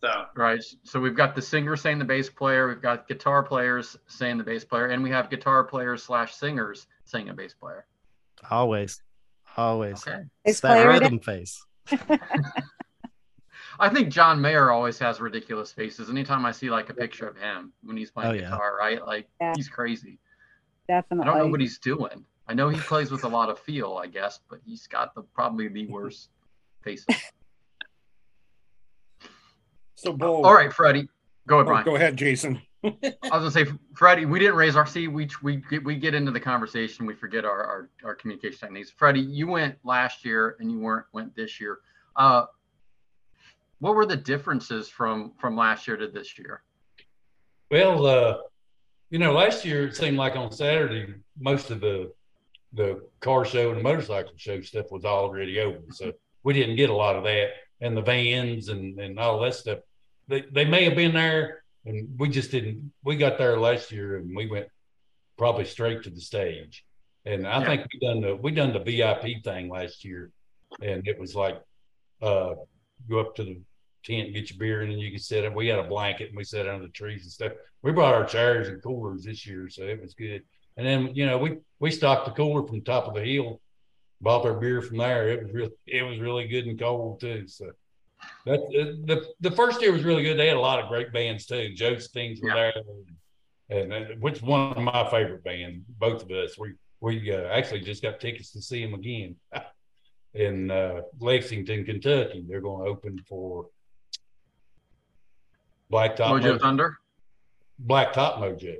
[0.00, 0.62] So Right.
[0.84, 4.44] So we've got the singer saying the bass player, we've got guitar players saying the
[4.44, 7.86] bass player, and we have guitar players slash singers saying a bass player.
[8.50, 9.02] Always,
[9.56, 10.06] always.
[10.06, 10.22] Okay.
[10.44, 11.64] It's that player, rhythm face.
[13.80, 16.08] I think John Mayer always has ridiculous faces.
[16.08, 18.42] Anytime I see like a picture of him when he's playing Oh, yeah.
[18.42, 19.04] guitar, right?
[19.04, 19.52] Like Yeah.
[19.56, 20.18] he's crazy.
[20.88, 21.24] Definitely.
[21.30, 22.24] I don't know what he's doing.
[22.46, 25.22] I know he plays with a lot of feel, I guess, but he's got the
[25.22, 26.28] probably the worst
[26.82, 27.06] faces.
[29.94, 31.08] So, Beau, All right, Freddie.
[31.46, 31.84] Go ahead, oh, Brian.
[31.84, 32.60] go ahead, Jason.
[32.84, 35.08] I was gonna say, Freddie, we didn't raise our see.
[35.08, 38.90] We we get- we get into the conversation, we forget our our, our communication techniques.
[38.90, 41.78] Freddie, you went last year and you weren't went this year.
[42.16, 42.44] Uh,
[43.78, 46.62] what were the differences from from last year to this year?
[47.70, 48.36] Well, uh,
[49.14, 52.12] you know, last year it seemed like on Saturday most of the
[52.72, 56.10] the car show and the motorcycle show stuff was already over, so
[56.42, 57.50] we didn't get a lot of that.
[57.80, 59.78] And the vans and and all that stuff,
[60.26, 62.92] they they may have been there, and we just didn't.
[63.04, 64.66] We got there last year, and we went
[65.38, 66.84] probably straight to the stage.
[67.24, 67.66] And I Yeah.
[67.66, 70.32] think we done the we done the VIP thing last year,
[70.82, 71.62] and it was like
[72.20, 72.54] uh,
[73.08, 73.60] go up to the
[74.04, 75.44] tent, get your beer in, and you can sit.
[75.44, 75.54] up.
[75.54, 77.52] we had a blanket, and we sat under the trees and stuff.
[77.82, 80.42] We brought our chairs and coolers this year, so it was good.
[80.76, 83.60] And then you know we we stocked the cooler from the top of the hill,
[84.20, 85.28] bought our beer from there.
[85.28, 87.46] It was really it was really good and cold too.
[87.46, 87.70] So
[88.46, 88.60] that
[89.06, 90.38] the the first year was really good.
[90.38, 91.74] They had a lot of great bands too.
[91.76, 92.54] Things were yeah.
[92.54, 92.72] there,
[93.70, 95.84] and, and which one of my favorite bands.
[95.98, 99.36] Both of us we we uh, actually just got tickets to see them again
[100.34, 102.44] in uh, Lexington, Kentucky.
[102.48, 103.66] They're going to open for
[105.94, 106.60] Blacktop Mojo, Mojo.
[106.60, 106.98] Thunder.
[107.86, 108.76] Blacktop Mojo.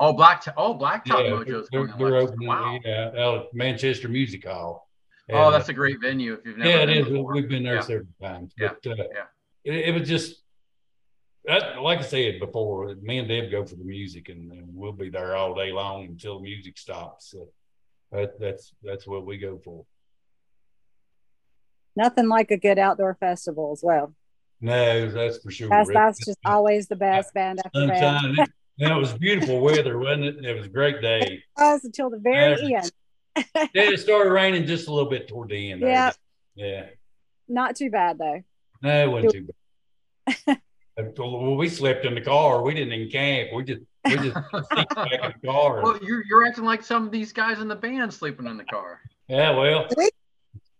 [0.00, 0.42] Oh, Black.
[0.56, 2.78] oh, Blacktop yeah, Mojo's they're, they're opening wow.
[2.84, 4.88] yeah, out at Manchester Music Hall.
[5.28, 6.34] And, oh, that's a great venue.
[6.34, 7.08] If you've never yeah, it is.
[7.08, 7.32] Before.
[7.32, 7.80] We've been there yeah.
[7.80, 8.52] several times.
[8.58, 9.72] But, yeah, uh, yeah.
[9.72, 10.42] It, it, was just
[11.44, 12.94] that, like I said before.
[13.00, 16.04] Me and Deb go for the music, and, and we'll be there all day long
[16.04, 17.30] until the music stops.
[17.30, 17.48] So
[18.12, 19.84] that, that's that's what we go for.
[21.96, 24.14] Nothing like a good outdoor festival as well.
[24.60, 25.68] No, that's for sure.
[25.68, 28.36] That's, that's just always the best band after band.
[28.78, 30.44] Now it was beautiful weather, wasn't it?
[30.44, 31.20] It was a great day.
[31.20, 32.90] It was until the very end.
[33.36, 35.82] yeah, it started raining just a little bit toward the end.
[35.82, 36.12] Yeah.
[36.54, 36.86] Yeah.
[37.48, 38.42] Not too bad though.
[38.82, 39.48] No, it wasn't too
[40.46, 40.60] bad.
[41.18, 42.62] well, we slept in the car.
[42.62, 43.50] We didn't even camp.
[43.54, 45.82] We just we just back in the car.
[45.82, 48.64] Well, you're you're acting like some of these guys in the band sleeping in the
[48.64, 49.00] car.
[49.28, 50.08] Yeah, well, we,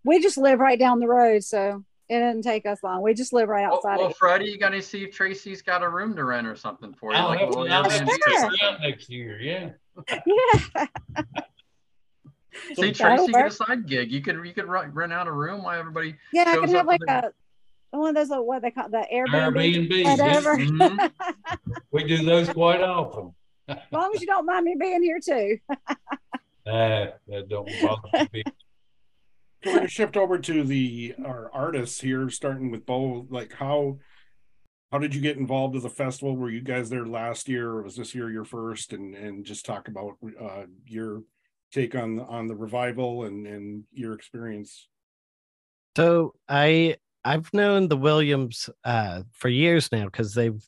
[0.05, 3.03] we just live right down the road, so it didn't take us long.
[3.03, 3.97] We just live right outside.
[3.97, 6.55] Well, well Freddie, you got to see if Tracy's got a room to rent or
[6.55, 7.19] something for you.
[7.19, 9.41] I'll like have, I'll next year.
[9.41, 9.71] Yeah.
[10.09, 10.87] Yeah.
[12.75, 14.13] see, Tracy get a side gig.
[14.13, 16.17] You could you could rent out a room while everybody.
[16.33, 17.33] Yeah, I could have like a
[17.91, 20.57] one of those uh, what they call the Airbnb, Airbnb whatever.
[20.57, 21.73] Mm-hmm.
[21.91, 23.35] we do those quite often.
[23.69, 25.59] as long as you don't mind me being here too.
[25.71, 28.45] uh, that don't bother me
[29.67, 33.27] we're going to shift over to the our artists here, starting with Beau.
[33.29, 33.99] Like how
[34.93, 36.37] how did you get involved with the festival?
[36.37, 38.93] Were you guys there last year, or was this year your first?
[38.93, 41.23] And and just talk about uh, your
[41.73, 44.89] take on on the revival and and your experience.
[45.97, 50.63] So I I've known the Williams uh, for years now because they've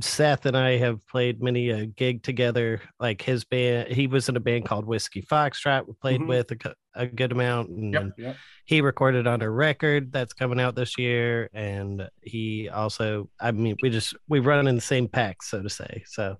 [0.00, 2.80] Seth and I have played many a gig together.
[3.00, 5.86] Like his band, he was in a band called Whiskey Foxtrot.
[5.86, 6.28] We played mm-hmm.
[6.28, 8.36] with a, a, good amount, and yep, yep.
[8.66, 11.48] he recorded on a record that's coming out this year.
[11.54, 15.70] And he also, I mean, we just we run in the same pack, so to
[15.70, 16.02] say.
[16.06, 16.36] So,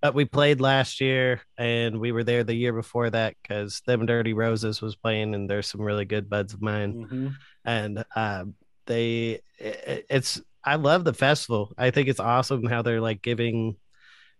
[0.00, 4.06] but we played last year, and we were there the year before that because them
[4.06, 7.28] Dirty Roses was playing, and there's some really good buds of mine, mm-hmm.
[7.64, 8.44] and uh,
[8.86, 11.72] they it, it's I love the festival.
[11.78, 13.76] I think it's awesome how they're like giving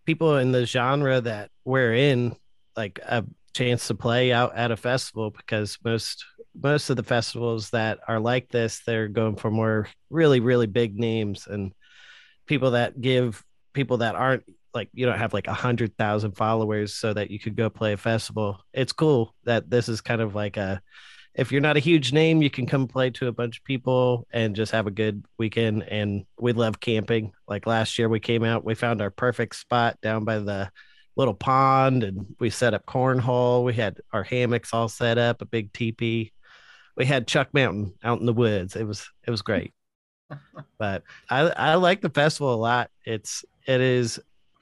[0.04, 2.34] people in the genre that we're in
[2.76, 7.70] like a chance to play out at a festival because most most of the festivals
[7.70, 11.72] that are like this they're going for more really really big names and
[12.46, 16.92] people that give people that aren't like you don't have like a hundred thousand followers
[16.92, 20.34] so that you could go play a festival it's cool that this is kind of
[20.34, 20.82] like a
[21.36, 24.26] if you're not a huge name, you can come play to a bunch of people
[24.32, 25.82] and just have a good weekend.
[25.82, 27.32] And we love camping.
[27.46, 30.70] Like last year, we came out, we found our perfect spot down by the
[31.14, 33.64] little pond, and we set up cornhole.
[33.64, 36.32] We had our hammocks all set up, a big teepee.
[36.96, 38.74] We had Chuck Mountain out in the woods.
[38.74, 39.74] It was it was great.
[40.78, 42.90] but I I like the festival a lot.
[43.04, 44.18] It's it is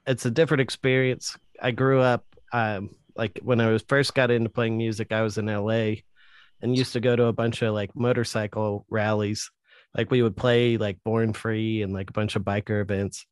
[0.08, 1.36] it's a different experience.
[1.62, 5.38] I grew up um like when I was first got into playing music, I was
[5.38, 6.02] in LA
[6.64, 9.50] and used to go to a bunch of like motorcycle rallies.
[9.94, 13.26] Like we would play like Born Free and like a bunch of biker events.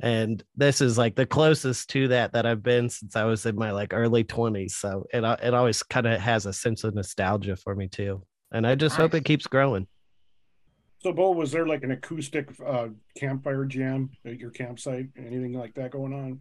[0.00, 3.56] And this is like the closest to that that I've been since I was in
[3.56, 4.72] my like early 20s.
[4.72, 8.22] So it, it always kind of has a sense of nostalgia for me too.
[8.52, 9.02] And I just nice.
[9.02, 9.86] hope it keeps growing.
[10.98, 15.08] So, Beau, was there like an acoustic uh, campfire jam at your campsite?
[15.18, 16.40] Anything like that going on?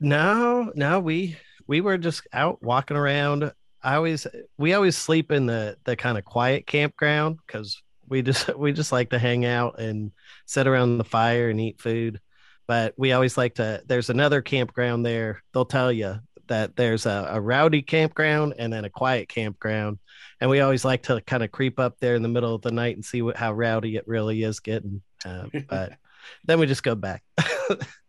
[0.00, 1.00] No, no.
[1.00, 3.52] We we were just out walking around.
[3.82, 4.26] I always
[4.58, 8.92] we always sleep in the the kind of quiet campground because we just we just
[8.92, 10.12] like to hang out and
[10.46, 12.20] sit around the fire and eat food.
[12.66, 13.82] But we always like to.
[13.86, 15.42] There's another campground there.
[15.52, 19.98] They'll tell you that there's a, a rowdy campground and then a quiet campground,
[20.40, 22.70] and we always like to kind of creep up there in the middle of the
[22.70, 25.02] night and see what how rowdy it really is getting.
[25.24, 25.94] Uh, but
[26.44, 27.22] then we just go back.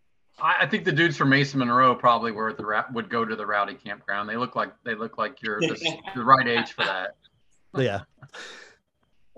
[0.42, 3.76] I, think the dudes from Mason Monroe probably were the would go to the rowdy
[3.76, 4.28] campground.
[4.28, 7.16] They look like they look like you're the, the right age for that.
[7.76, 8.02] Yeah.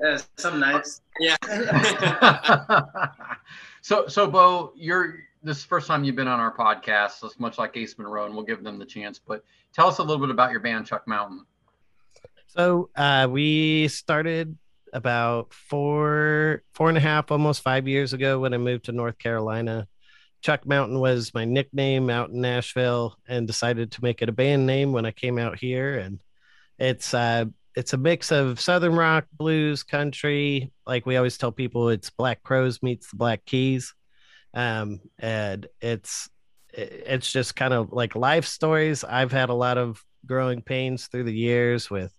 [0.01, 1.01] Yeah, some nights.
[1.19, 1.35] Yeah.
[3.81, 7.27] so so Beau, you're this is the first time you've been on our podcast, so
[7.27, 9.19] it's much like Ace Monroe, and we'll give them the chance.
[9.19, 11.45] But tell us a little bit about your band, Chuck Mountain.
[12.47, 14.57] So uh, we started
[14.93, 19.17] about four, four and a half, almost five years ago when I moved to North
[19.17, 19.87] Carolina.
[20.43, 24.67] Chuck Mountain was my nickname out in Nashville, and decided to make it a band
[24.67, 25.97] name when I came out here.
[25.97, 26.21] And
[26.77, 30.71] it's uh, it's a mix of southern rock, blues, country.
[30.85, 33.93] Like we always tell people, it's Black Crowes meets the Black Keys,
[34.53, 36.29] um, and it's
[36.73, 39.05] it's just kind of like life stories.
[39.05, 42.11] I've had a lot of growing pains through the years with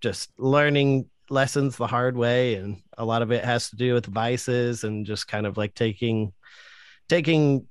[0.00, 4.06] just learning lessons the hard way, and a lot of it has to do with
[4.06, 6.32] vices and just kind of like taking
[7.08, 7.66] taking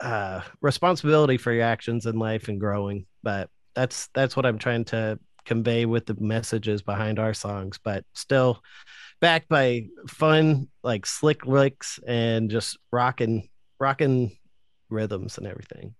[0.00, 3.06] uh, responsibility for your actions in life and growing.
[3.22, 7.78] But that's that's what I'm trying to convey with the messages behind our songs.
[7.82, 8.62] But still,
[9.20, 13.48] backed by fun like slick licks and just rocking
[13.80, 14.36] rocking
[14.90, 15.94] rhythms and everything.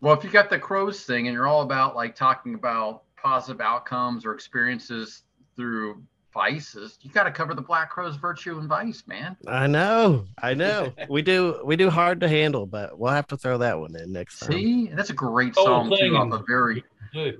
[0.00, 3.60] Well, if you got the crows thing and you're all about like talking about positive
[3.60, 5.24] outcomes or experiences
[5.56, 9.36] through vices, you got to cover the Black Crowes virtue and vice, man.
[9.46, 10.92] I know, I know.
[11.08, 14.12] we do, we do hard to handle, but we'll have to throw that one in
[14.12, 14.52] next time.
[14.52, 16.16] See, that's a great song too.
[16.16, 16.84] Off a very.
[17.12, 17.32] Go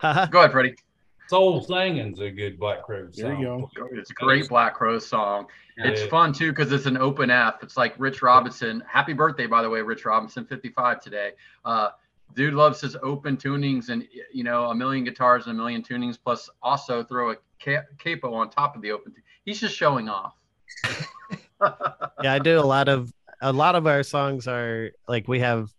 [0.00, 0.74] ahead, Freddie.
[1.28, 3.70] Soul Singing's a good Black Crowes There you go.
[3.92, 5.46] It's a great Black Crowes song.
[5.76, 7.62] It's fun too because it's an open F.
[7.62, 8.82] It's like Rich Robinson.
[8.90, 11.32] Happy birthday, by the way, Rich Robinson, 55 today.
[11.64, 11.90] Uh,
[12.34, 16.18] dude loves his open tunings and you know a million guitars and a million tunings,
[16.22, 19.12] plus also throw a ca- capo on top of the open.
[19.14, 20.34] tu- He's just showing off.
[21.62, 25.70] yeah, I do a lot of a lot of our songs are like we have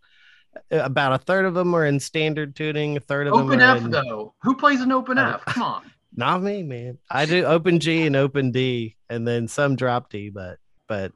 [0.72, 3.76] uh, about a third of them are in standard tuning, a third of Open them
[3.78, 4.34] F in, though.
[4.42, 5.32] Who plays an open Oh.
[5.34, 5.44] F?
[5.46, 5.82] Come on.
[6.16, 6.98] Not me, man.
[7.08, 11.12] I do open G and open D, and then some drop D, but but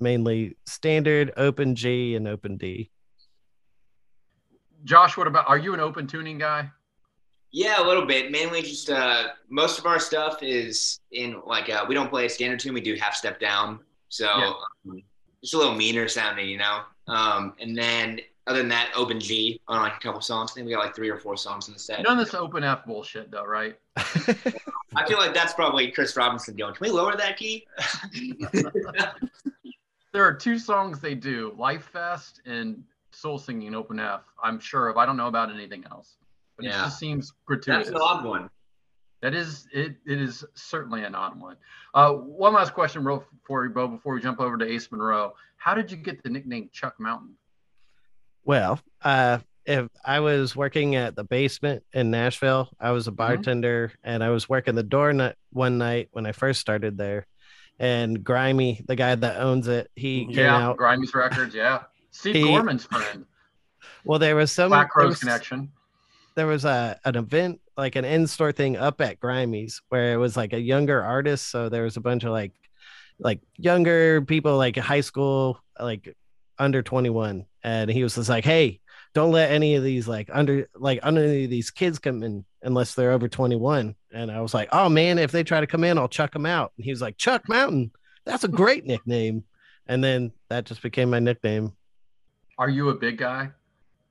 [0.00, 2.90] mainly standard open G and open D.
[4.84, 5.48] Josh, what about?
[5.48, 6.70] Are you an open tuning guy?
[7.56, 8.32] Yeah, a little bit.
[8.32, 12.28] Mainly just uh, most of our stuff is in like uh, we don't play a
[12.28, 12.74] standard tune.
[12.74, 14.52] We do half step down, so Yeah.
[14.90, 15.02] um,
[15.40, 16.80] just a little meaner sounding, you know.
[17.06, 20.50] Um, and then other than that, open G on like a couple songs.
[20.50, 22.02] I think we got like three or four songs in the set.
[22.02, 23.78] None of this open F bullshit though, right?
[23.96, 26.74] I feel like that's probably Chris Robinson going.
[26.74, 27.66] Can we lower that key?
[30.12, 34.20] There are two songs they do, Life Fest and Soul Singing Open F.
[34.40, 34.96] I'm sure of.
[34.96, 36.14] I don't know about anything else.
[36.56, 37.88] But it just seems gratuitous.
[37.88, 38.50] That's an odd one.
[39.22, 39.96] That is it.
[40.06, 41.56] It is certainly an odd one.
[41.94, 45.34] Uh, one last question, real for you, Beau, before we jump over to Ace Monroe.
[45.56, 47.34] How did you get the nickname Chuck Mountain?
[48.44, 53.92] Well, uh, if I was working at the basement in Nashville, I was a bartender
[54.02, 57.26] and I was working the door night one night when I first started there.
[57.78, 60.76] And Grimey, the guy that owns it, he came yeah, out.
[60.76, 61.54] Grimey's Records.
[61.54, 63.24] Yeah, Steve He- Gorman's friend.
[64.04, 65.72] Well, there was some Black Rose was- connection.
[66.36, 70.36] There was a an event like an in-store thing up at Grimey's where it was
[70.36, 71.50] like a younger artist.
[71.50, 72.52] So there was a bunch of like
[73.18, 76.16] like younger people, like high school, like
[76.58, 77.46] under 21.
[77.62, 78.80] And he was just like, Hey,
[79.14, 82.44] don't let any of these like under like under any of these kids come in
[82.62, 83.94] unless they're over 21.
[84.12, 86.46] And I was like, Oh man, if they try to come in, I'll chuck them
[86.46, 86.72] out.
[86.76, 87.92] And he was like, Chuck Mountain.
[88.24, 89.44] That's a great nickname.
[89.86, 91.72] And then that just became my nickname.
[92.58, 93.50] Are you a big guy?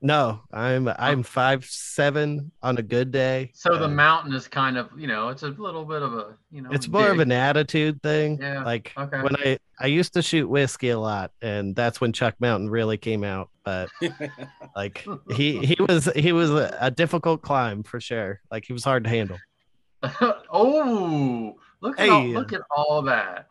[0.04, 3.50] No, I'm I'm five seven on a good day.
[3.54, 6.36] So the Uh, mountain is kind of, you know, it's a little bit of a,
[6.50, 8.38] you know, it's more of an attitude thing.
[8.38, 9.22] Yeah, Like okay.
[9.22, 12.98] when I I used to shoot whiskey a lot, and that's when Chuck Mountain really
[12.98, 13.48] came out.
[13.64, 13.88] But
[14.76, 18.42] like he he was he was a, a difficult climb for sure.
[18.50, 19.38] Like he was hard to handle.
[20.52, 23.46] oh, look at all, look at all that,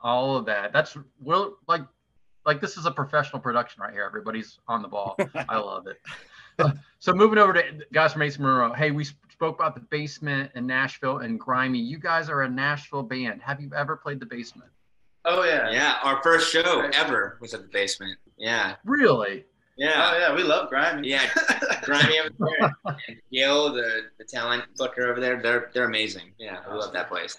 [0.00, 0.72] all of that.
[0.72, 1.82] That's well, like,
[2.46, 4.04] like this is a professional production right here.
[4.04, 5.16] Everybody's on the ball.
[5.48, 5.98] I love it.
[6.58, 7.62] Uh, so moving over to
[7.92, 8.72] guys from Ace Monroe.
[8.72, 11.84] Hey, we spoke about the basement in Nashville and Grimey.
[11.84, 13.40] You guys are a Nashville band.
[13.42, 14.70] Have you ever played the basement?
[15.24, 15.70] Oh yeah.
[15.70, 18.18] Yeah, our first show ever was at the basement.
[18.36, 18.76] Yeah.
[18.84, 19.44] Really?
[19.76, 20.10] Yeah.
[20.12, 21.06] Oh yeah, we love Grimey.
[21.06, 21.26] Yeah,
[21.84, 22.76] Grimey over there,
[23.08, 26.32] and Gil, the, the talent booker over there, they're they're amazing.
[26.38, 27.36] Yeah, I love that place.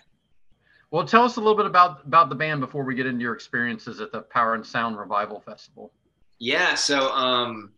[0.94, 3.34] Well, tell us a little bit about about the band before we get into your
[3.34, 5.92] experiences at the Power and Sound Revival Festival.
[6.38, 7.72] Yeah, so um,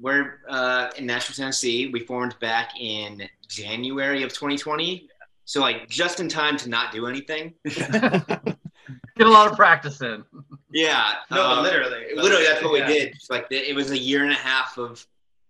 [0.00, 1.90] we're uh, in Nashville, Tennessee.
[1.92, 5.06] We formed back in January of 2020.
[5.44, 7.52] So like just in time to not do anything.
[7.64, 10.24] Get a lot of practice in.
[10.72, 11.12] Yeah.
[11.30, 12.06] No, um, literally.
[12.14, 12.86] Literally, that's what Yeah.
[12.86, 13.08] we did.
[13.08, 15.06] It's like it was a year and a half of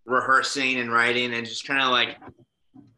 [0.07, 2.17] rehearsing and writing and just kind of like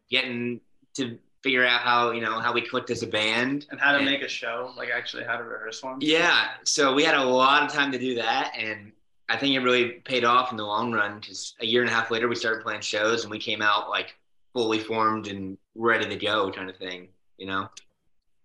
[0.09, 0.61] getting
[0.95, 4.03] to figure out how you know how we clicked as a band And how to
[4.03, 5.97] make a show, like actually how to rehearse one.
[6.01, 8.91] Yeah, so we had a lot of time to do that, and
[9.29, 11.93] I think it really paid off in the long run because a year and a
[11.93, 14.15] half later we started playing shows and we came out like
[14.53, 17.09] fully formed and ready to go, kind of thing.
[17.37, 17.69] You know?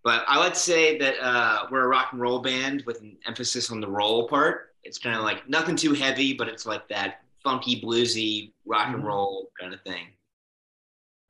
[0.04, 3.70] But I would say that uh, we're a rock and roll band with an emphasis
[3.70, 4.74] on the roll part.
[4.82, 9.02] It's kind of like nothing too heavy, but it's like that funky bluesy rock and
[9.02, 9.06] Mhm.
[9.06, 10.08] roll kind of thing.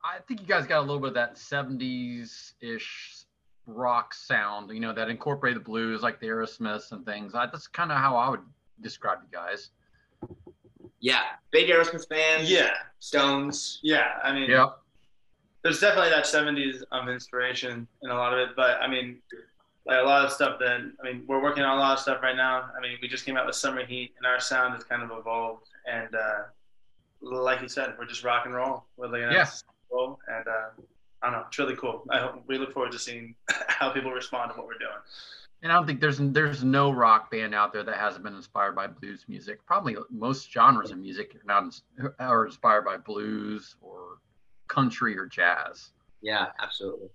[0.05, 3.25] I think you guys got a little bit of that 70s ish
[3.65, 7.33] rock sound, you know, that incorporated the blues like the Aerosmiths and things.
[7.33, 8.41] I, that's kind of how I would
[8.81, 9.71] describe you guys.
[10.99, 12.51] Yeah, big Aerosmith fans.
[12.51, 12.73] Yeah.
[12.99, 13.79] Stones.
[13.81, 14.67] Yeah, I mean, yeah.
[15.63, 19.17] there's definitely that 70s um, inspiration in a lot of it, but I mean,
[19.87, 22.21] like a lot of stuff that I mean, we're working on a lot of stuff
[22.21, 22.69] right now.
[22.77, 25.11] I mean, we just came out with Summer Heat, and our sound has kind of
[25.17, 25.67] evolved.
[25.91, 26.43] And uh,
[27.21, 28.85] like you said, we're just rock and roll.
[28.97, 29.45] We're like Yeah.
[29.95, 30.83] Roll, and uh,
[31.21, 32.03] I don't know, it's really cool.
[32.09, 33.35] I hope we look forward to seeing
[33.67, 34.91] how people respond to what we're doing.
[35.63, 38.75] And I don't think there's there's no rock band out there that hasn't been inspired
[38.75, 39.65] by blues music.
[39.65, 41.83] Probably most genres of music are not ins-
[42.19, 44.19] are inspired by blues or
[44.67, 45.91] country or jazz.
[46.21, 47.09] Yeah, absolutely.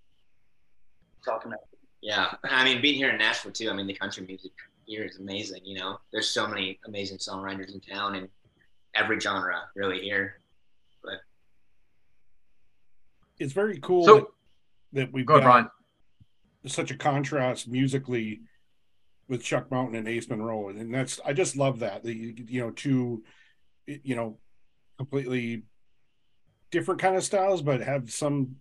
[1.24, 1.64] Talking about.
[2.03, 3.70] Yeah, I mean, being here in Nashville too.
[3.70, 4.53] I mean, the country music
[4.87, 5.61] here is amazing.
[5.64, 8.28] You know, there's so many amazing songwriters in town, and
[8.95, 10.41] every genre really here.
[11.05, 11.20] But
[13.41, 14.26] It's very cool So- that,
[15.07, 15.70] that we've Go ahead, got Brian.
[16.66, 18.43] such a contrast musically
[19.28, 22.03] with Chuck Mountain and Ace Monroe, and that's I just love that.
[22.05, 23.24] that you, you know, two,
[23.86, 24.38] you know,
[24.99, 25.62] completely
[26.70, 28.57] different kind of styles, but have some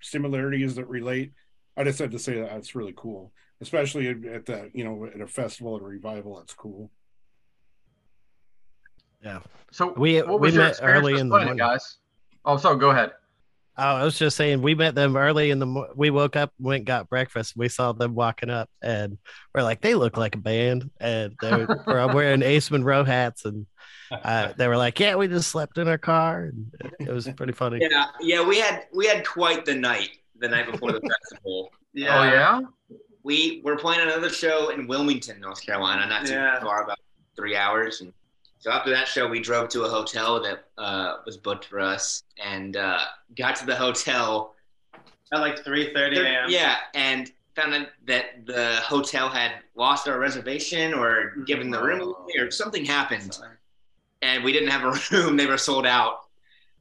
[0.00, 1.32] similarities that relate.
[1.76, 5.04] I just had to say that that's really cool, especially at at the you know
[5.06, 6.36] at a festival and revival.
[6.38, 6.90] That's cool.
[9.22, 9.40] Yeah.
[9.70, 11.56] So We- what we your met early in the morning.
[11.56, 11.98] guys?
[12.44, 13.12] Oh, so go ahead.
[13.84, 16.52] Oh, I was just saying we met them early in the mo- we woke up
[16.60, 19.18] went got breakfast we saw them walking up and
[19.54, 21.82] we're like they look like a band and they were
[22.14, 23.66] wearing Ace Monroe hats and
[24.12, 27.52] uh, they were like yeah we just slept in our car and it was pretty
[27.52, 31.70] funny yeah, yeah, we had we had quite the night the night before the festival.
[31.96, 32.60] Oh yeah.
[33.24, 36.60] we were playing another show in Wilmington, North Carolina, not too Yeah.
[36.60, 36.98] far, about
[37.36, 38.00] three hours.
[38.00, 38.12] And
[38.62, 42.22] so after that show, we drove to a hotel that uh, was booked for us,
[42.40, 43.00] and uh,
[43.36, 44.54] got to the hotel.
[45.32, 46.44] At like 3:30 a.m.
[46.48, 52.02] Yeah, and found out that the hotel had lost our reservation or given the room
[52.02, 53.36] away or something happened,
[54.22, 55.36] and we didn't have a room.
[55.36, 56.20] They were sold out.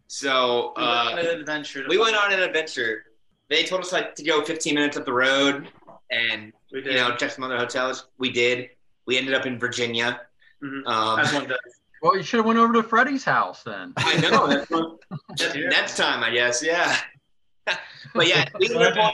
[0.05, 1.85] So We went on uh, an adventure.
[1.89, 3.05] we went on an adventure.
[3.49, 5.67] They told us like to go 15 minutes up the road
[6.11, 8.05] and you know check some other hotels.
[8.19, 8.69] We did.
[9.07, 10.21] We ended up in Virginia.
[10.63, 10.85] Mhm.
[10.87, 11.57] Um, As one does.
[12.01, 13.93] Well, you should have went over to Freddie's house then.
[13.97, 14.47] I know.
[14.47, 14.99] That's what-
[15.37, 16.63] just next time, I guess.
[16.63, 16.95] Yeah.
[18.13, 19.13] but yeah, we lived on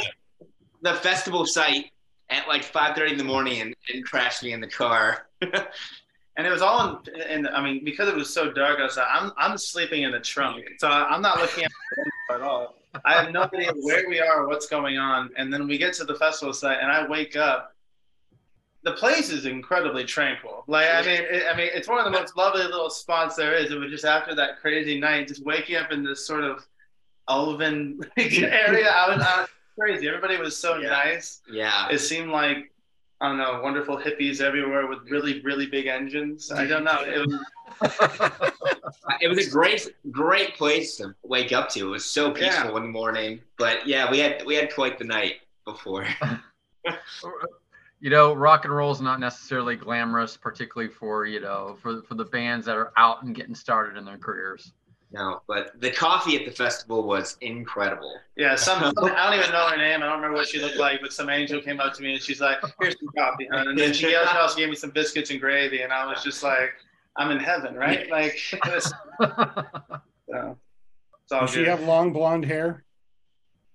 [0.81, 1.91] the festival site
[2.29, 5.27] at like 5:30 in the morning and, and crashed me in the car.
[5.41, 9.31] And it was all in, in, I mean, because it was so dark outside, I'm,
[9.37, 10.63] I'm sleeping in the trunk.
[10.77, 11.71] So I'm not looking at
[12.29, 12.75] the at all.
[13.05, 15.31] I have no idea where we are, what's going on.
[15.35, 17.73] And then we get to the festival site and I wake up.
[18.84, 20.63] The place is incredibly tranquil.
[20.67, 23.53] Like, I mean, it, I mean, it's one of the most lovely little spots there
[23.55, 23.71] is.
[23.71, 26.65] It was just after that crazy night, just waking up in this sort of
[27.28, 28.89] elven area.
[28.89, 30.07] I was, I was crazy.
[30.07, 31.41] Everybody was so nice.
[31.51, 31.88] Yeah.
[31.89, 32.71] It seemed like
[33.19, 36.51] I don't know, wonderful hippies everywhere with really, really big engines.
[36.51, 37.01] I don't know.
[37.03, 37.41] It was,
[39.21, 41.80] It was a great, great place to wake up to.
[41.80, 42.78] It was so peaceful Yeah.
[42.78, 43.41] in the morning.
[43.57, 46.05] But yeah, we had we had quite the night before.
[47.99, 52.15] you know, rock and roll is not necessarily glamorous, particularly for you know for for
[52.15, 54.71] the bands that are out and getting started in their careers.
[55.11, 58.13] no, but the coffee at the festival was incredible.
[58.35, 60.03] yeah, some, some- I don't even know her name.
[60.03, 62.21] I don't remember what she looked like, but some angel came up to me and
[62.21, 65.39] she's like, "Here's some coffee," hon." and then she also gave me some biscuits and
[65.39, 66.69] gravy, and I was just like,
[67.15, 68.93] "I'm in heaven, right?" Like, it was-
[70.29, 70.57] so,
[71.23, 72.83] it's all Does she have long blonde hair?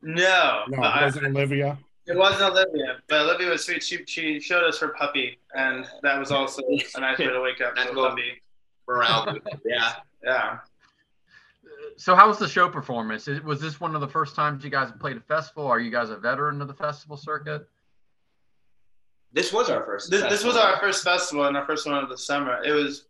[0.03, 1.77] no, No, but I- was it Olivia?
[2.07, 3.83] It wasn't Olivia, but Olivia was sweet.
[3.83, 7.61] She she showed us her puppy, and that was also a nice way to wake
[7.61, 7.77] up.
[7.77, 8.43] That's to puppy.
[8.89, 9.39] Morale.
[9.65, 9.95] yeah.
[10.25, 10.59] Yeah.
[11.97, 13.27] So, how was the show performance?
[13.45, 15.67] Was this one of the first times you guys played a festival?
[15.67, 17.69] Are you guys a veteran of the festival circuit?
[19.33, 20.11] This was our first.
[20.11, 22.63] This, this was our first festival and our first one of the summer.
[22.65, 23.07] It was,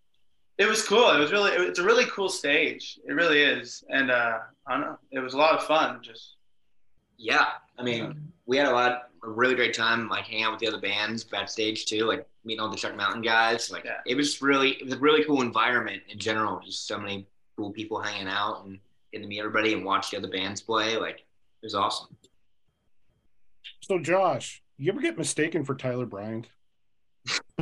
[0.58, 1.10] it was cool.
[1.10, 2.98] It was really, it's a really cool stage.
[3.06, 4.98] It really is, and uh, I don't know.
[5.10, 6.00] It was a lot of fun.
[6.02, 6.36] Just
[7.18, 7.46] Yeah,
[7.78, 10.66] I mean, we had a lot, a really great time, like hanging out with the
[10.68, 13.70] other bands backstage too, like meeting all the Chuck Mountain guys.
[13.70, 13.98] Like, Yeah.
[14.06, 16.60] it was really, it was a really cool environment in general.
[16.64, 17.26] Just so many
[17.56, 18.78] cool people hanging out and
[19.12, 20.96] getting to meet everybody and watch the other bands play.
[20.96, 22.08] Like, it was awesome.
[23.80, 26.48] So, Josh, you ever get mistaken for Tyler Bryant?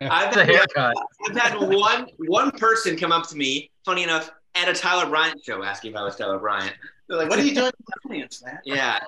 [0.00, 0.94] I've had, haircut.
[1.28, 5.42] I've had one one person come up to me, funny enough, at a Tyler Bryant
[5.44, 6.74] show, asking if I was Tyler Bryant.
[7.08, 7.70] They're like, "What are you doing
[8.14, 9.00] in the audience, man?" Yeah,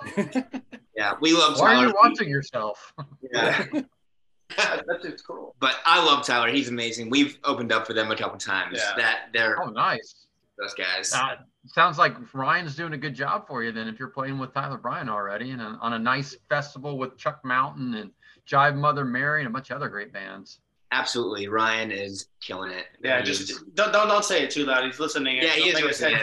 [0.96, 1.12] yeah.
[1.20, 2.92] We love Why are you watching yourself?
[3.32, 3.64] Yeah,
[4.56, 5.54] That's just cool.
[5.60, 6.48] but I love Tyler.
[6.48, 7.10] He's amazing.
[7.10, 8.78] We've opened up for them a couple times.
[8.78, 8.92] Yeah.
[8.96, 10.26] That they're Oh, nice.
[10.58, 11.12] those guys.
[11.12, 11.36] Uh,
[11.66, 14.78] sounds like Ryan's doing a good job for you then if you're playing with Tyler
[14.78, 18.10] Bryant already and on a nice festival with Chuck Mountain and
[18.48, 20.60] Jive Mother Mary and a bunch of other great bands.
[20.92, 22.84] Absolutely, Ryan is killing it.
[23.02, 24.84] Yeah, He's- just don't don't don't say it too loud.
[24.84, 25.38] He's listening.
[25.38, 26.20] yeah, he is make it listening.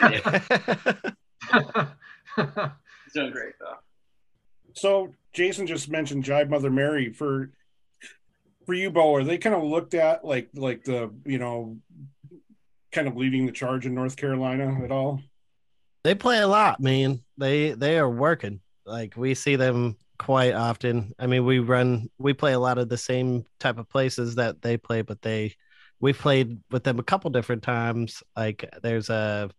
[1.54, 1.88] Yeah.
[3.06, 3.78] He's doing great though.
[4.74, 7.52] So Jason just mentioned Jive Mother Mary for
[8.66, 9.16] for you, Beau.
[9.16, 11.78] Are they kind of looked at like like the you know
[12.92, 15.22] kind of leading the charge in North Carolina at all?
[16.04, 17.24] they play a lot, man.
[17.38, 18.62] They they are working.
[18.86, 21.14] Like we see them quite often.
[21.18, 24.62] I mean, we run we play a lot of the same type of places that
[24.62, 25.56] they play, but they
[26.00, 28.22] we've played with them a couple different times.
[28.36, 29.50] Like there's a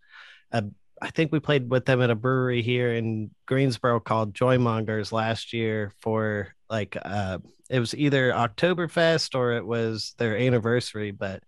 [0.53, 0.64] a
[1.05, 5.53] I think we played with them at a brewery here in Greensboro called Joymongers last
[5.53, 7.39] year for like uh
[7.69, 11.43] it was either Oktoberfest or it was their anniversary, but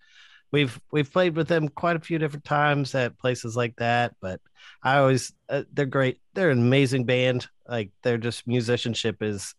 [0.53, 4.41] we've we've played with them quite a few different times at places like that, but
[4.83, 6.21] I always uh, they're great.
[6.35, 7.47] They're an amazing band.
[7.67, 9.55] Like they're just musicianship is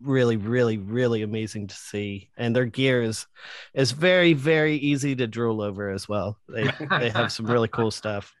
[0.00, 3.24] really really really amazing to see and their gear is
[3.72, 6.38] is very very easy to drool over as well.
[6.48, 8.32] They they have some really cool stuff.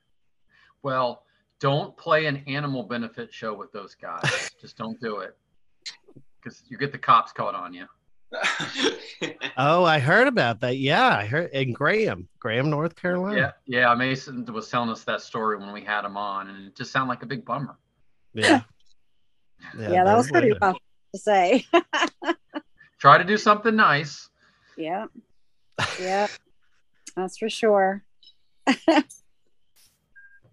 [0.82, 1.24] Well,
[1.60, 4.50] don't play an animal benefit show with those guys.
[4.60, 5.36] Just don't do it.
[6.42, 7.86] Because you get the cops caught on you.
[9.58, 10.78] Oh, I heard about that.
[10.78, 13.54] Yeah, I heard in Graham, Graham, North Carolina.
[13.66, 13.94] Yeah, yeah.
[13.94, 17.10] Mason was telling us that story when we had him on, and it just sounded
[17.10, 17.76] like a big bummer.
[18.32, 18.62] Yeah.
[19.78, 20.76] Yeah, that was pretty rough
[21.14, 21.66] to say.
[22.98, 24.28] Try to do something nice.
[24.76, 25.06] yeah.
[26.00, 26.26] Yeah.
[27.14, 28.02] That's for sure.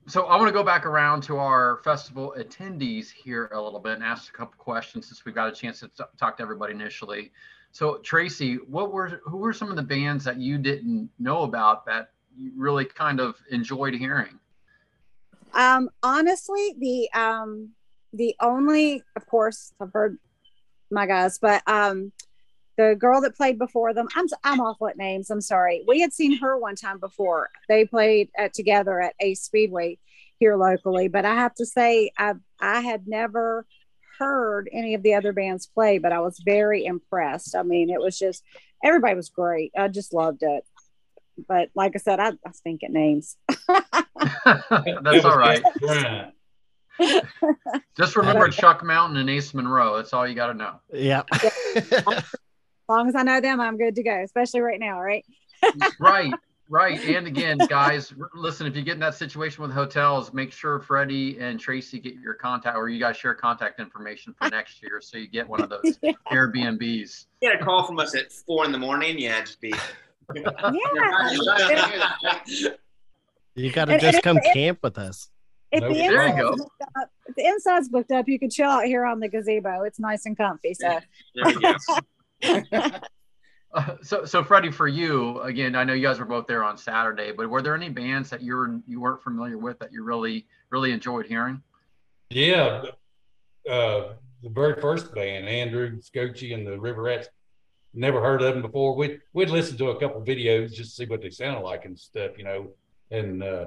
[0.09, 3.93] So I want to go back around to our festival attendees here a little bit
[3.93, 7.31] and ask a couple questions since we got a chance to talk to everybody initially.
[7.73, 11.85] So Tracy, what were who were some of the bands that you didn't know about
[11.85, 14.39] that you really kind of enjoyed hearing?
[15.53, 17.69] Um, honestly, the um
[18.11, 20.17] the only of course I've heard
[20.89, 22.13] my guys, but um
[22.79, 25.29] the girl that played before them, I'm I'm awful at names.
[25.29, 25.83] I'm sorry.
[25.85, 27.49] We had seen her one time before.
[27.67, 29.97] They played at, together at Ace Speedway
[30.39, 33.65] here locally, but I have to say I I had never
[34.17, 37.53] heard any of the other bands play, but I was very impressed.
[37.53, 38.43] I mean, it was just
[38.81, 39.73] everybody was great.
[39.77, 40.63] I just loved it.
[41.49, 43.35] But like I said, I, I stink at names.
[43.67, 45.63] That's all right.
[45.81, 46.31] Right.
[47.97, 49.95] Just remember Chuck Mountain and Ace Monroe.
[49.95, 50.81] That's all you got to know.
[50.91, 51.23] Yeah.
[52.89, 55.23] As long as I know them, I'm good to go, especially right now, right?
[55.99, 56.33] right
[56.71, 60.79] right and again guys listen if you get in that situation with hotels make sure
[60.79, 65.01] freddie and tracy get your contact or you guys share contact information for next year
[65.01, 65.81] so you get one of those
[66.31, 69.17] airbnbs You get a call from us at four in the morning.
[69.19, 69.73] Yeah, just be.
[70.35, 70.43] Yeah.
[73.55, 75.27] You got to just and come if- camp with us.
[75.71, 75.93] If Nope.
[75.93, 76.55] the, There you inside's go.
[76.55, 79.83] booked up, if the inside's booked up, you can chill out here on the gazebo.
[79.83, 80.73] It's nice and comfy.
[80.73, 80.99] So
[81.35, 81.75] There we go.
[84.01, 87.31] so so freddie for you again i know you guys were both there on saturday
[87.31, 90.45] but were there any bands that you were you weren't familiar with that you really
[90.69, 91.61] really enjoyed hearing
[92.31, 92.83] Yeah,
[93.67, 94.13] uh,
[94.43, 97.27] the very first band, Andrew Scotchie and the River Rats,
[97.93, 98.95] never heard of them before.
[98.95, 101.97] We'd we'd listened to a couple videos just to see what they sounded like and
[101.97, 102.69] stuff, you know.
[103.11, 103.65] And uh,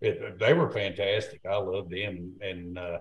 [0.00, 1.40] it, they were fantastic.
[1.44, 2.34] I loved them.
[2.40, 2.98] And uh,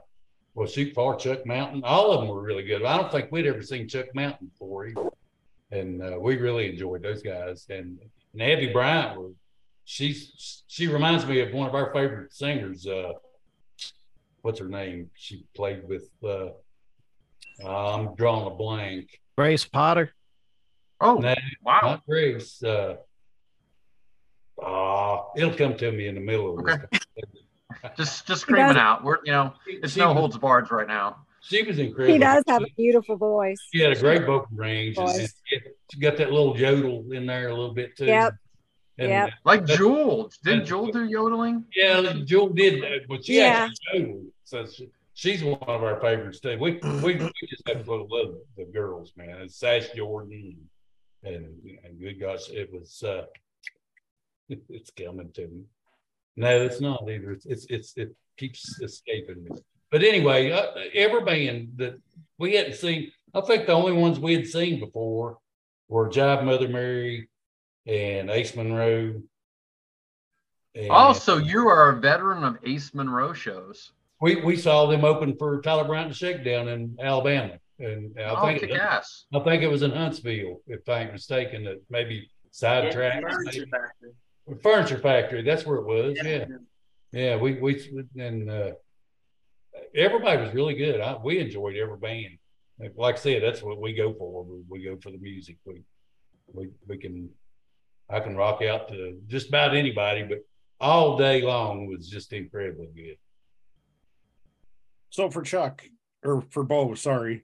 [0.55, 2.83] well, Shoot Far, Chuck Mountain, all of them were really good.
[2.83, 5.09] I don't think we'd ever seen Chuck Mountain before either.
[5.71, 7.65] And uh, we really enjoyed those guys.
[7.69, 7.99] And,
[8.33, 9.33] and Abby Bryant, was,
[9.83, 12.87] she's she reminds me of one of our favorite singers.
[12.87, 13.13] Uh,
[14.41, 15.09] what's her name?
[15.15, 16.09] She played with.
[16.23, 16.49] Uh,
[17.67, 19.19] I'm drawing a blank.
[19.37, 20.13] Grace Potter.
[21.01, 22.61] oh No, wow not Grace.
[22.63, 22.95] Uh,
[24.61, 26.83] uh, it'll come to me in the middle of Okay.
[26.91, 27.04] this.
[27.97, 31.63] Just just screaming out we're you know it's She no holds barred right now She
[31.63, 32.13] was incredible.
[32.13, 33.57] he does have a beautiful voice.
[33.73, 35.29] She had a great vocal range, and, and
[35.91, 38.05] she got that little yodel in there a little bit too.
[38.05, 38.33] Yep.
[38.97, 39.29] And, Yep.
[39.43, 43.67] like jewel didn't jewel do yodeling Yeah, Jewel did, that, but she Yeah.
[43.69, 44.25] actually yodeled.
[44.45, 46.57] So she, she's one of our favorites too.
[46.57, 49.41] We we, we just absolutely love the girls, man.
[49.41, 50.55] It's Sass Jordan
[51.23, 51.45] and
[51.83, 53.25] and good gosh, it was uh
[54.69, 55.63] it's coming to me.
[56.35, 57.31] No, it's not either.
[57.31, 59.51] It's it's, it's it keeps escaping me.
[59.91, 61.99] But anyway, uh, every band that
[62.37, 65.37] we hadn't seen, I think the only ones we had seen before
[65.87, 67.29] were Jive Mother Mary
[67.85, 69.21] and Ace Monroe.
[70.75, 75.35] And- also you are a veteran of ace monroe shows we we saw them open
[75.37, 79.25] for Tyler Bryant and Shakedown in Alabama, and I Oh, think it, ass.
[79.33, 81.63] I think it was in Huntsville, if I ain't mistaken.
[81.65, 84.11] That maybe sidetrack Furniture factory.
[84.61, 85.41] Furniture factory.
[85.41, 86.17] That's where it was.
[86.23, 86.45] Yeah,
[87.11, 87.35] yeah.
[87.37, 87.81] we we
[88.17, 88.71] and uh,
[89.95, 91.01] everybody was really good.
[91.01, 92.37] I, we enjoyed every band.
[92.79, 94.43] Like, like I said, that's what we go for.
[94.43, 95.57] We, we go for the music.
[95.65, 95.81] We
[96.53, 97.29] we we can
[98.09, 100.45] I can rock out to just about anybody, but
[100.79, 103.17] all day long was just incredibly good.
[105.09, 105.83] So for Chuck
[106.23, 107.43] or for Beau, sorry.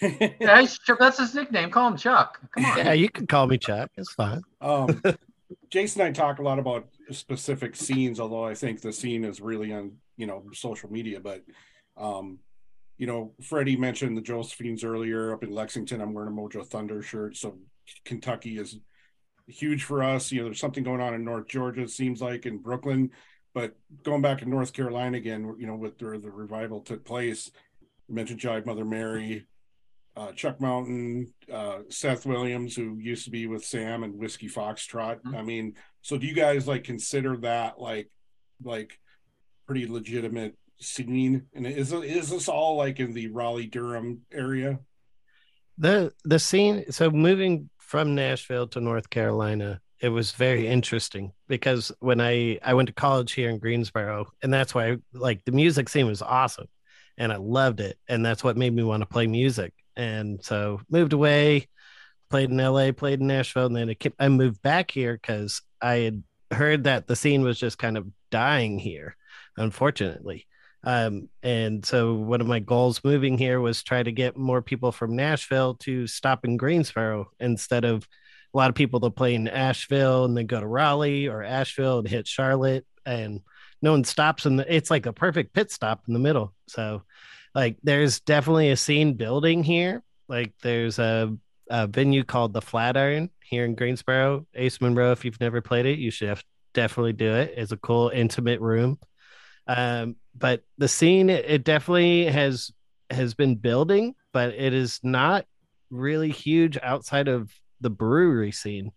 [0.00, 1.70] Yeah, he's, that's his nickname.
[1.70, 2.40] Call him Chuck.
[2.54, 2.78] Come on.
[2.78, 3.90] Yeah, you can call me Chuck.
[3.96, 4.42] It's fine.
[4.60, 5.02] Um,
[5.70, 9.40] Jason and I talk a lot about specific scenes, although I think the scene is
[9.40, 11.20] really on you know social media.
[11.20, 11.42] But
[11.96, 12.38] um,
[12.98, 16.00] you know, Freddie mentioned the Josephines earlier up in Lexington.
[16.00, 17.58] I'm wearing a Mojo Thunder shirt, so
[18.04, 18.78] Kentucky is
[19.46, 20.30] huge for us.
[20.30, 21.82] You know, there's something going on in North Georgia.
[21.82, 23.10] It seems like in Brooklyn,
[23.54, 27.50] but going back to North Carolina again, you know, with the, the revival took place.
[28.08, 29.46] You mentioned Jive Mother Mary,
[30.16, 35.22] uh, Chuck Mountain, uh, Seth Williams, who used to be with Sam and Whiskey Foxtrot.
[35.22, 35.36] Mm-hmm.
[35.36, 38.10] I mean, so do you guys like consider that like
[38.62, 38.98] like
[39.66, 41.46] pretty legitimate scene?
[41.54, 44.80] And is is this all like in the Raleigh Durham area?
[45.78, 51.90] the the scene so moving from nashville to north carolina it was very interesting because
[52.00, 55.88] when i i went to college here in greensboro and that's why like the music
[55.88, 56.68] scene was awesome
[57.18, 60.80] and i loved it and that's what made me want to play music and so
[60.90, 61.68] moved away
[62.30, 66.22] played in la played in nashville and then i moved back here because i had
[66.50, 69.16] heard that the scene was just kind of dying here
[69.56, 70.46] unfortunately
[70.84, 74.90] um, and so one of my goals moving here was try to get more people
[74.90, 78.08] from Nashville to stop in Greensboro instead of
[78.52, 82.00] a lot of people that play in Asheville and then go to Raleigh or Asheville
[82.00, 83.40] and hit Charlotte and
[83.80, 86.54] no one stops the it's like a perfect pit stop in the middle.
[86.68, 87.02] So
[87.54, 90.02] like there's definitely a scene building here.
[90.28, 91.36] Like there's a,
[91.68, 94.46] a venue called the Flatiron here in Greensboro.
[94.54, 96.38] Ace Monroe, if you've never played it, you should
[96.74, 97.54] definitely do it.
[97.56, 98.98] It's a cool intimate room
[99.66, 102.72] um but the scene it definitely has
[103.10, 105.44] has been building but it is not
[105.90, 107.50] really huge outside of
[107.80, 108.90] the brewery scene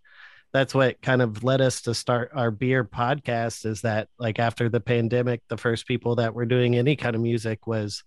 [0.53, 4.69] that's what kind of led us to start our beer podcast is that like after
[4.69, 8.03] the pandemic the first people that were doing any kind of music was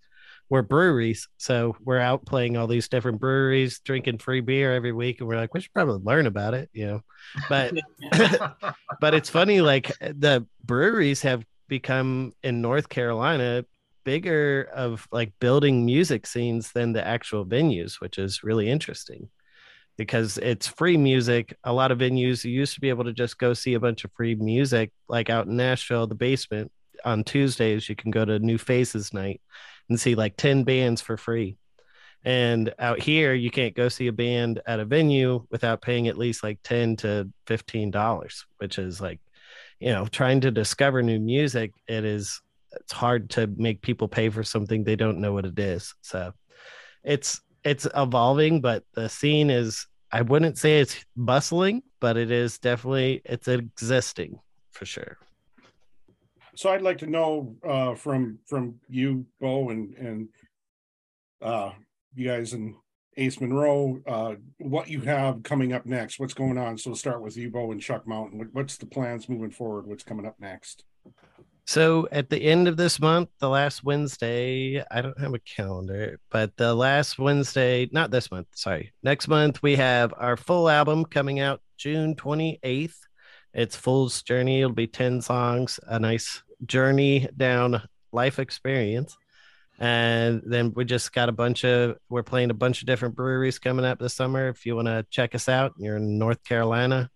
[0.50, 5.20] were breweries so we're out playing all these different breweries drinking free beer every week
[5.20, 7.00] and we're like we should probably learn about it you know?
[7.48, 7.74] But
[9.00, 13.64] but it's funny like the breweries have become in North Carolina
[14.08, 19.28] bigger of like building music scenes than the actual venues, which is really interesting.
[19.98, 21.54] Because it's free music.
[21.64, 24.12] A lot of venues used to be able to just go see a bunch of
[24.12, 26.72] free music, like out in Nashville, the basement.
[27.04, 29.42] On Tuesdays, you can go to New Faces Night
[29.88, 31.56] and see like 10 bands for free.
[32.24, 36.18] And out here, you can't go see a band at a venue without paying at
[36.18, 39.20] least like 10 to $15, which is like
[39.80, 42.40] you know trying to discover new music it is
[42.72, 46.32] it's hard to make people pay for something they don't know what it is so
[47.04, 52.58] it's it's evolving but the scene is i wouldn't say it's bustling but it is
[52.58, 54.38] definitely it's existing
[54.72, 55.16] for sure
[56.58, 60.28] So I'd like to know uh, from from you, Beau, and and
[61.40, 61.70] uh,
[62.16, 62.74] you guys and
[63.16, 66.18] Ace Monroe, uh, what you have coming up next.
[66.18, 66.76] What's going on?
[66.76, 68.40] So we'll start with you, Beau, and Chuck Mountain.
[68.40, 69.86] What, what's the plans moving forward?
[69.86, 70.82] What's coming up next?
[71.64, 76.18] So at the end of this month, the last Wednesday, I don't have a calendar,
[76.28, 81.04] but the last Wednesday, not this month, sorry, next month, we have our full album
[81.04, 82.96] coming out June 28th.
[83.54, 84.62] It's Fool's Journey.
[84.62, 87.82] It'll be 10 songs, a nice journey down
[88.12, 89.16] life experience.
[89.78, 93.58] And then we just got a bunch of, we're playing a bunch of different breweries
[93.58, 94.48] coming up this summer.
[94.48, 97.10] If you want to check us out, you're in North Carolina,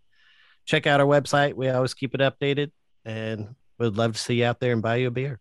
[0.64, 1.54] check out our website.
[1.54, 2.70] We always keep it updated
[3.04, 5.40] and we'd love to see you out there and buy you a beer.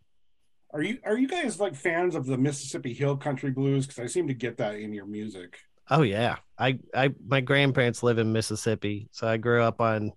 [0.73, 3.85] Are you are you guys like fans of the Mississippi Hill Country Blues?
[3.85, 5.59] Because I seem to get that in your music.
[5.89, 10.13] Oh yeah, I I my grandparents live in Mississippi, so I grew up on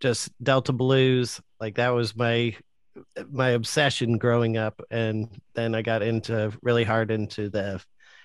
[0.00, 1.40] just Delta blues.
[1.60, 2.56] Like that was my
[3.30, 7.82] my obsession growing up, and then I got into really hard into the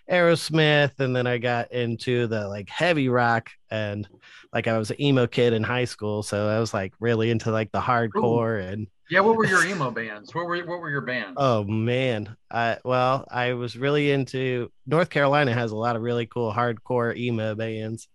[0.10, 4.08] Aerosmith, and then I got into the like heavy rock, and
[4.54, 7.52] like I was an emo kid in high school, so I was like really into
[7.52, 10.34] like the hardcore and Yeah, what were your emo bands?
[10.34, 11.38] What were what were your bands?
[11.38, 12.36] Oh man.
[12.50, 17.16] I well, I was really into North Carolina has a lot of really cool hardcore
[17.16, 18.08] emo bands.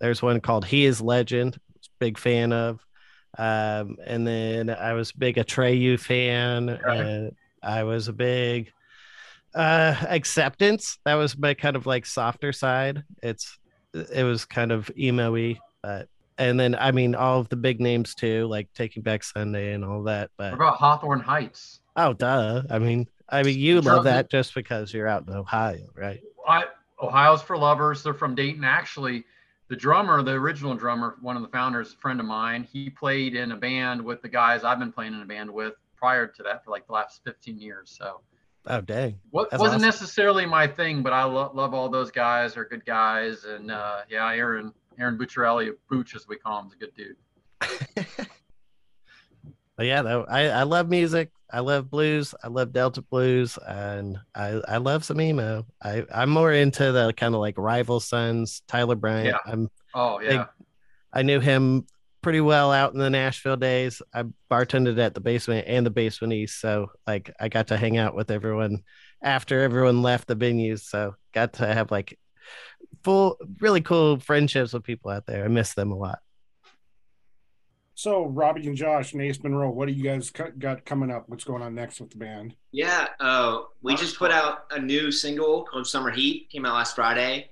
[0.00, 1.58] There's one called He is Legend,
[1.98, 2.80] big fan of.
[3.38, 6.78] Um, and then I was big Atreyu fan.
[6.84, 7.00] Right.
[7.00, 8.72] And I was a big
[9.54, 10.98] Uh, acceptance.
[11.06, 13.04] That was my kind of like softer side.
[13.22, 13.58] It's
[13.94, 18.14] it was kind of emo-y, but and then I mean all of the big names
[18.14, 20.30] too, like Taking Back Sunday and all that.
[20.36, 21.80] But what about Hawthorne Heights?
[21.96, 22.64] Oh, duh.
[22.68, 26.20] I mean, I mean, you love that just because you're out in Ohio, right?
[26.46, 26.64] I,
[27.00, 28.02] Ohio's for lovers.
[28.02, 28.64] They're from Dayton.
[28.64, 29.24] Actually,
[29.68, 33.34] the drummer, the original drummer, one of the founders, a friend of mine, he played
[33.34, 36.42] in a band with the guys I've been playing in a band with prior to
[36.44, 37.96] that for like the last 15 years.
[37.98, 38.20] So,
[38.68, 39.82] oh dang, what wasn't awesome.
[39.82, 42.54] necessarily my thing, but I lo- love all those guys.
[42.54, 46.74] They're good guys, and uh, yeah, Eron Eron Bucciarelli, Booch as we call him, is
[46.74, 47.16] a good dude.
[49.76, 51.30] but yeah, though I I love music.
[51.50, 52.34] I love blues.
[52.42, 55.66] I love Delta blues, and I I love some emo.
[55.82, 59.28] I I'm more into the kind of like Rival Sons, Tyler Bryant.
[59.28, 59.52] Yeah.
[59.52, 60.46] I'm oh yeah.
[61.12, 61.86] I knew him
[62.20, 64.02] pretty well out in the Nashville days.
[64.12, 67.96] I bartended at the basement and the basement east, so like I got to hang
[67.96, 68.82] out with everyone
[69.22, 70.80] after everyone left the venues.
[70.80, 72.18] So got to have like
[73.04, 75.44] full, really cool friendships with people out there.
[75.44, 76.18] I miss them a lot.
[77.98, 81.30] So, Robbie and Josh and Ace Monroe, what do you guys got coming up?
[81.30, 82.54] What's going on next with the band?
[82.70, 86.50] Yeah, uh, we just put out a new single called Summer Heat.
[86.50, 87.48] Came out last Friday.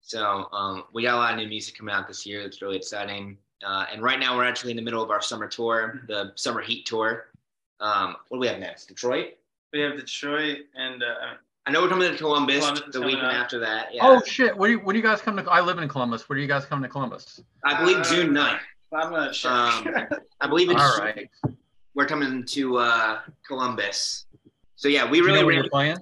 [0.00, 2.44] So um, we got a lot of new music coming out this year.
[2.44, 3.38] That's really exciting.
[3.66, 6.60] Uh, and right now we're actually in the middle of our summer tour, the Summer
[6.60, 7.26] Heat tour.
[7.80, 8.86] Um, what do we have next?
[8.86, 9.34] Detroit.
[9.72, 11.34] We have Detroit and uh,
[11.66, 13.92] I know we're coming to Columbus, Columbus the weekend after that.
[13.92, 14.06] Yeah.
[14.06, 14.56] Oh shit!
[14.56, 15.42] What do you, what do you guys come to?
[15.50, 16.26] I live in Columbus.
[16.28, 17.42] Where do you guys come to Columbus?
[17.64, 18.60] I believe June 9th.
[18.92, 19.50] I'm gonna check.
[19.50, 19.88] Um,
[20.40, 20.80] I believe it's.
[20.80, 21.28] All right.
[21.94, 24.26] We're coming to uh, Columbus.
[24.76, 25.40] So yeah, we really.
[25.40, 25.98] You know you're playing?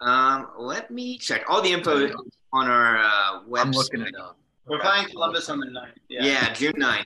[0.00, 1.44] Um, let me check.
[1.48, 2.10] All the info
[2.52, 3.60] on our uh, website.
[3.60, 4.38] I'm looking it up.
[4.66, 5.92] We're playing Columbus on the 9th.
[6.08, 7.04] Yeah, yeah June 9th.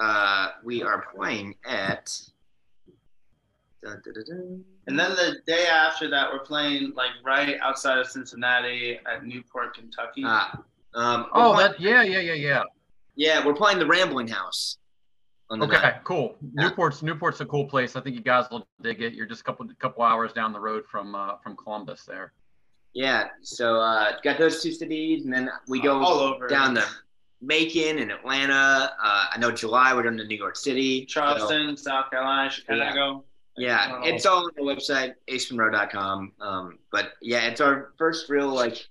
[0.00, 2.16] Uh, we are playing at.
[3.82, 8.06] Dun, dun, dun, and then the day after that, we're playing like right outside of
[8.06, 10.22] Cincinnati at Newport, Kentucky.
[10.24, 10.62] Ah,
[10.94, 12.62] um, oh, that yeah, yeah, yeah, yeah.
[13.20, 14.78] Yeah, we're playing the Rambling House.
[15.52, 16.04] Okay, night.
[16.04, 16.36] cool.
[16.40, 16.68] Yeah.
[16.68, 17.94] Newport's Newport's a cool place.
[17.94, 19.12] I think you guys will dig it.
[19.12, 22.32] You're just a couple couple hours down the road from uh, from Columbus there.
[22.94, 26.84] Yeah, so uh, got those two cities, and then we go all over down to
[27.42, 28.90] Macon and Atlanta.
[29.02, 33.22] Uh, I know July we're going to New York City, Charleston, so, South Carolina, Chicago.
[33.58, 36.32] Yeah, yeah it's all on the website acemonroe.com.
[36.40, 38.88] Um, but yeah, it's our first real like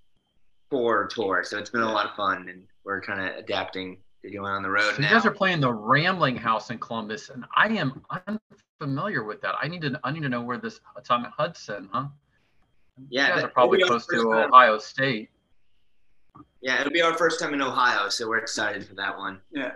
[0.69, 4.29] tour tour, so it's been a lot of fun, and we're kind of adapting to
[4.31, 4.95] going on the road.
[4.95, 9.41] So you guys are playing the Rambling House in Columbus, and I am unfamiliar with
[9.41, 9.55] that.
[9.61, 12.07] I need to I need to know where this it's on Hudson, huh?
[13.09, 15.29] Yeah, you guys are probably close to Ohio State.
[16.61, 19.39] Yeah, it'll be our first time in Ohio, so we're excited for that one.
[19.51, 19.71] Yeah.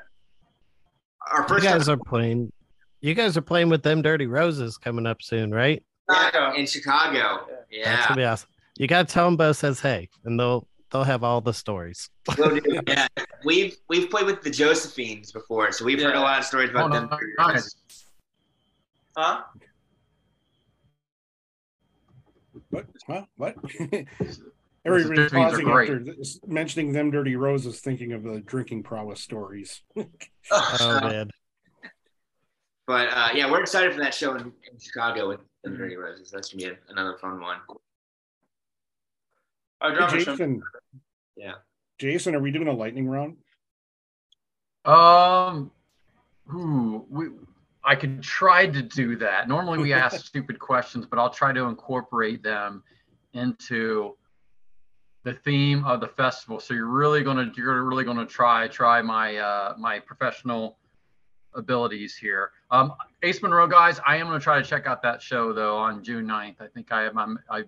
[1.32, 2.52] Our first you guys time- are playing.
[3.00, 5.82] You guys are playing with them Dirty Roses coming up soon, right?
[6.10, 7.48] Yeah, in Chicago.
[7.72, 8.50] Yeah, that's gonna be awesome.
[8.78, 12.10] You gotta tell them Beau says hey, and they'll they'll have all the stories.
[12.88, 13.08] yeah,
[13.44, 16.08] we've we've played with the Josephines before, so we've yeah.
[16.08, 17.10] heard a lot of stories about oh, them.
[17.40, 17.76] Nice.
[19.18, 19.42] Huh?
[22.70, 22.86] What?
[23.08, 23.26] Huh?
[23.36, 23.56] What?
[24.86, 26.04] Everybody's pausing after
[26.46, 29.82] mentioning them dirty roses, thinking of the drinking prowess stories.
[30.52, 31.30] oh man!
[32.86, 36.32] But uh, yeah, we're excited for that show in, in Chicago with them dirty roses.
[36.32, 37.58] That's gonna be another fun one.
[39.84, 40.64] Oh, Jason.
[41.36, 41.56] Yeah.
[42.00, 43.38] Jason, are we doing a lightning round?
[44.86, 45.72] Um,
[46.54, 47.28] ooh, we
[47.84, 49.48] I can try to do that.
[49.48, 52.84] Normally we ask stupid questions, but I'll try to incorporate them
[53.34, 54.16] into
[55.24, 56.60] the theme of the festival.
[56.60, 60.78] So you're really gonna you're really gonna try try my uh, my professional
[61.56, 62.52] abilities here.
[62.72, 66.04] Um, Ace Monroe guys, I am gonna try to check out that show though on
[66.04, 66.62] June 9th.
[66.62, 67.64] I think I have my I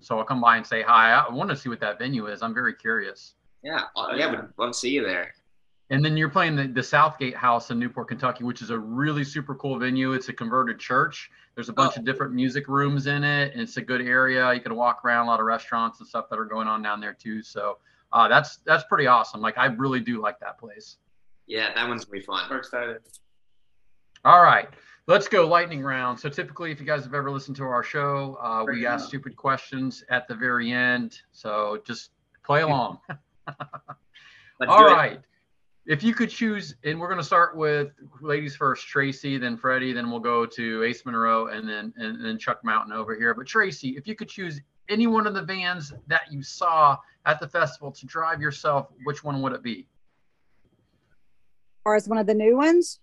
[0.00, 1.12] so I'll come by and say hi.
[1.12, 2.42] I want to see what that venue is.
[2.42, 3.34] I'm very curious.
[3.62, 5.34] Yeah, uh, yeah, would love to see you there.
[5.90, 9.24] And then you're playing the, the Southgate House in Newport, Kentucky, which is a really
[9.24, 10.12] super cool venue.
[10.12, 11.30] It's a converted church.
[11.54, 12.00] There's a bunch oh.
[12.00, 14.52] of different music rooms in it, and it's a good area.
[14.52, 17.00] You can walk around a lot of restaurants and stuff that are going on down
[17.00, 17.42] there too.
[17.42, 17.78] So
[18.12, 19.40] uh, that's that's pretty awesome.
[19.40, 20.96] Like I really do like that place.
[21.46, 22.46] Yeah, that one's gonna be fun.
[22.50, 22.98] We're excited.
[24.24, 24.68] All right,
[25.08, 26.20] let's go lightning round.
[26.20, 29.34] So typically, if you guys have ever listened to our show, uh, we ask stupid
[29.34, 31.20] questions at the very end.
[31.32, 32.10] So just
[32.44, 33.00] play along.
[34.68, 35.14] All right.
[35.14, 35.22] It
[35.88, 39.94] if you could choose, and we're going to start with ladies first, Tracy, then Freddie,
[39.94, 43.32] then we'll go to Ace Monroe, and then and then Chuck Mountain over here.
[43.32, 47.40] But Tracy, if you could choose any one of the vans that you saw at
[47.40, 49.86] the festival to drive yourself, which one would it be?
[51.86, 53.00] Or as one of the new ones?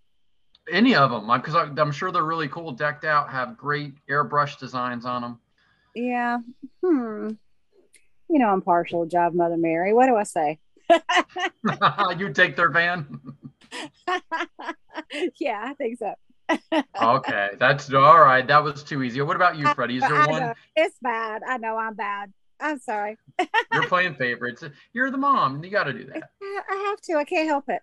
[0.71, 5.05] Any of them, because I'm sure they're really cool, decked out, have great airbrush designs
[5.05, 5.39] on them.
[5.95, 6.39] yeah.
[6.83, 7.29] Hmm.
[8.27, 9.93] You know, I'm partial to Jive Mother Mary.
[9.93, 10.57] What do I say?
[12.17, 13.19] you take their van.
[15.39, 16.15] yeah, I think so.
[17.01, 18.47] okay, that's all right.
[18.47, 19.21] That was too easy.
[19.21, 19.97] What about you, Freddie?
[19.97, 20.41] Is there I one?
[20.41, 20.53] know.
[20.75, 21.41] It's bad.
[21.47, 22.33] I know I'm bad.
[22.59, 23.17] I'm sorry.
[23.73, 24.63] You're playing favorites.
[24.93, 25.63] You're the mom.
[25.63, 26.23] You got to do that.
[26.41, 27.13] I have to.
[27.17, 27.81] I can't help it.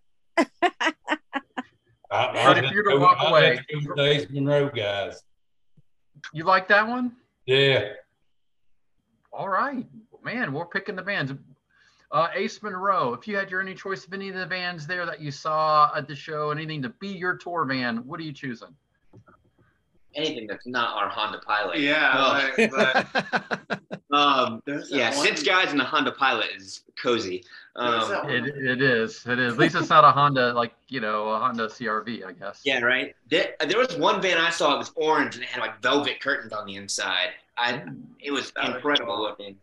[2.12, 4.26] I, I if you were to walk I'd away- have to go with the Ace
[4.30, 5.22] Monroe guys.
[6.32, 7.12] You like that one?
[7.46, 7.88] Yeah.
[9.32, 9.86] All right,
[10.22, 10.52] man.
[10.52, 11.32] We're picking the bands.
[12.12, 13.14] Uh, Ace Monroe.
[13.14, 15.90] If you had your any choice of any of the bands there that you saw
[15.96, 18.68] at the show, anything to be your tour band, what are you choosing?
[20.14, 21.78] Anything that's not our Honda Pilot.
[21.80, 22.50] Yeah, Oh.
[22.58, 23.80] like, but
[24.12, 27.44] Um, yeah, one- six guys in a Honda Pilot is cozy.
[27.76, 29.24] Um, It, it is.
[29.26, 29.54] It is.
[29.54, 32.60] At least it's not a Honda, like you know, a Honda CRV, I guess.
[32.64, 33.14] yeah, right.
[33.30, 36.20] There, there was one van I saw that was orange and it had like velvet
[36.20, 37.30] curtains on the inside.
[37.56, 37.82] I,
[38.20, 39.22] it was That was incredible cool.
[39.22, 39.56] looking.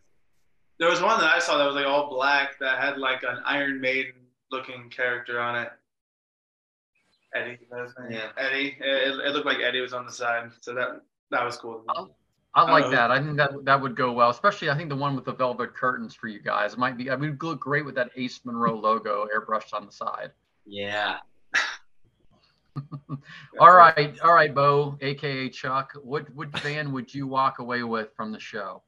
[0.80, 3.38] there was one that I saw that was like all black that had like an
[3.44, 4.12] Iron Maiden
[4.50, 5.70] looking character on it.
[7.34, 8.18] Eddie, that's his name.
[8.18, 8.28] Yeah.
[8.36, 8.76] Eddie.
[8.80, 11.84] It, it looked like Eddie was on the side, so that that was cool.
[11.88, 12.10] Oh.
[12.52, 13.10] I like Uh, that.
[13.12, 15.72] I think that that would go well, especially I think the one with the velvet
[15.74, 17.08] curtains for you guys might be.
[17.08, 20.32] I mean, look great with that Ace Monroe logo airbrushed on the side.
[20.66, 21.18] Yeah.
[23.58, 25.92] All right, all right, Beau, aka Chuck.
[26.02, 28.82] What what band would you walk away with from the show?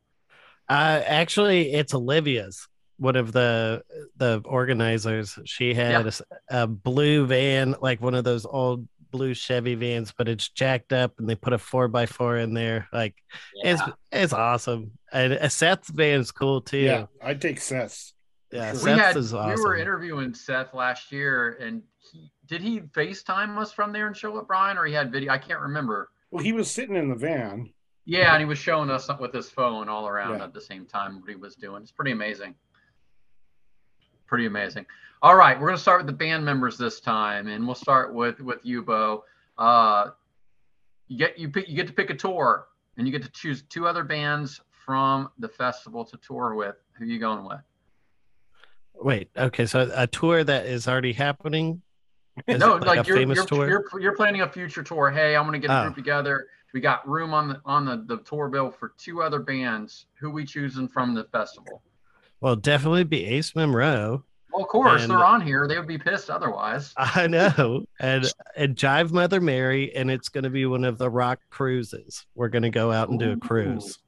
[0.68, 2.68] Uh, actually, it's Olivia's.
[3.02, 3.82] One of the
[4.16, 5.36] the organizers.
[5.44, 6.02] She had Yeah.
[6.04, 10.48] a s- a, blue van, like one of those old blue Chevy vans, but it's
[10.48, 12.86] jacked up, and they put a four by four in there.
[12.92, 13.16] Like
[13.56, 13.72] Yeah.
[13.72, 13.82] it's
[14.12, 14.92] it's awesome.
[15.12, 16.78] And uh, Seth's van's cool too.
[16.78, 18.14] Yeah, Yeah, I'd take Seth's.
[18.52, 19.56] yeah We We Seth's had is awesome.
[19.56, 21.82] we were interviewing Seth last year, and
[22.12, 25.32] he did he FaceTime us from there and show it, Brian, or he had video?
[25.32, 26.08] I can't remember.
[26.30, 27.72] Well, he was sitting in the van.
[28.04, 30.44] Yeah, and he was showing us with his phone all around Yeah.
[30.44, 31.82] at the same time what he was doing.
[31.82, 32.54] It's pretty amazing.
[34.32, 34.86] Pretty amazing.
[35.20, 38.40] All right, we're gonna start with the band members this time, and we'll start with
[38.40, 39.24] with you, Beau.
[39.58, 40.12] Uh,
[41.06, 43.60] you get you pick you get to pick a tour, and you get to choose
[43.68, 46.76] two other bands from the festival to tour with.
[46.94, 47.60] Who are you going with?
[48.94, 51.82] Wait, okay, so a tour that is already happening.
[52.46, 55.10] Is no, like, a you're, you're, you're you're planning a future tour.
[55.10, 55.82] Hey, I'm gonna get a Oh.
[55.82, 56.46] group together.
[56.72, 60.06] We got room on the on the, the tour bill for two other bands.
[60.20, 61.82] Who we choosing from the festival?
[62.42, 64.24] Well, definitely be Ace Monroe.
[64.52, 65.66] Well, of course, And- they're on here.
[65.68, 66.92] They would be pissed otherwise.
[66.96, 71.08] I know, and and Jive Mother Mary, and it's going to be one of the
[71.08, 72.26] rock cruises.
[72.34, 73.98] We're going to go out and do a cruise.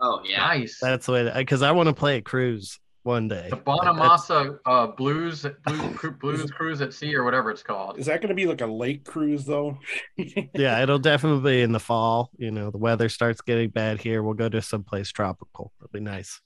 [0.00, 0.38] Oh yeah.
[0.38, 0.78] Nice.
[0.80, 3.48] That's what because I want to play a cruise one day.
[3.50, 7.98] the Like, Bonamassa uh, Blues Blues, Blues Cruise at Sea or whatever it's called.
[7.98, 9.78] Is that going to be like a lake cruise though?
[10.16, 12.30] yeah, it'll definitely be in the fall.
[12.36, 14.22] You know, the weather starts getting bad here.
[14.22, 15.72] We'll go to someplace tropical.
[15.80, 16.40] It'll be nice.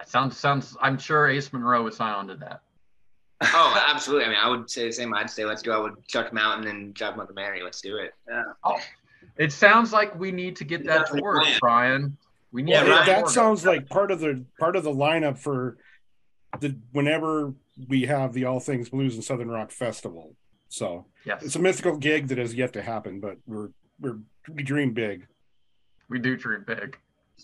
[0.00, 0.76] It sounds sounds.
[0.80, 2.62] I'm sure Ace Monroe would sign on to that.
[3.42, 4.26] Oh, absolutely.
[4.26, 5.14] I mean, I would say the same.
[5.14, 7.62] I'd say let's go out with Chuck Mountain and Jive Mother Mary.
[7.62, 8.12] Let's do it.
[8.64, 8.78] Oh,
[9.38, 11.58] It sounds like we need to get that That's the tour, plan.
[11.60, 12.16] Brian.
[12.52, 13.28] We need Yeah, to Well, get that tour.
[13.30, 15.78] sounds like part of the part of the lineup for
[16.58, 17.54] the whenever
[17.88, 20.34] we have the All Things Blues and Southern Rock Festival.
[20.68, 23.68] So Yes, it's a mythical gig that has yet to happen, but we're
[24.00, 24.18] we're
[24.52, 25.26] we dream big.
[26.08, 26.98] we do dream big.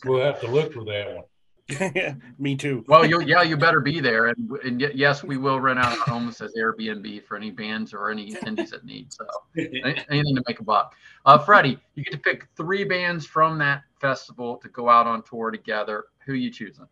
[0.05, 1.25] We'll have to look for that one.
[1.69, 2.85] Yeah, me too.
[2.87, 6.05] Well, you yeah, you better be there, and, and yes, we will rent out our
[6.05, 9.13] homes as Airbnb for any bands or any attendees that need.
[9.13, 10.95] So anything to make a buck.
[11.25, 15.23] Uh, Freddie, you get to pick three bands from that festival to go out on
[15.23, 16.05] tour together.
[16.25, 16.87] Who you choosing?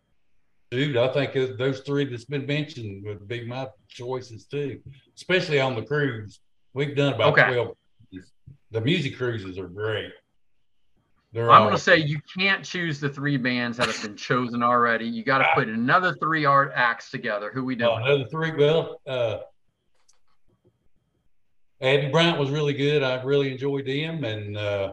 [0.71, 4.81] Dude, I think those three that's been mentioned would be my choices too,
[5.17, 6.41] especially on the cruise.
[6.73, 7.53] We've done about Okay.
[7.53, 7.77] 12.
[8.73, 10.11] The music cruises are great.
[11.35, 14.17] They're I'm all- going to say you can't choose the three bands that have been
[14.17, 15.05] chosen already.
[15.07, 17.51] You got to put another three art acts together.
[17.53, 18.03] Who we doing?
[18.03, 18.53] another three.
[18.53, 19.39] Well, uh,
[21.81, 23.03] Abby Bryant was really good.
[23.03, 24.93] I really enjoyed him, and uh,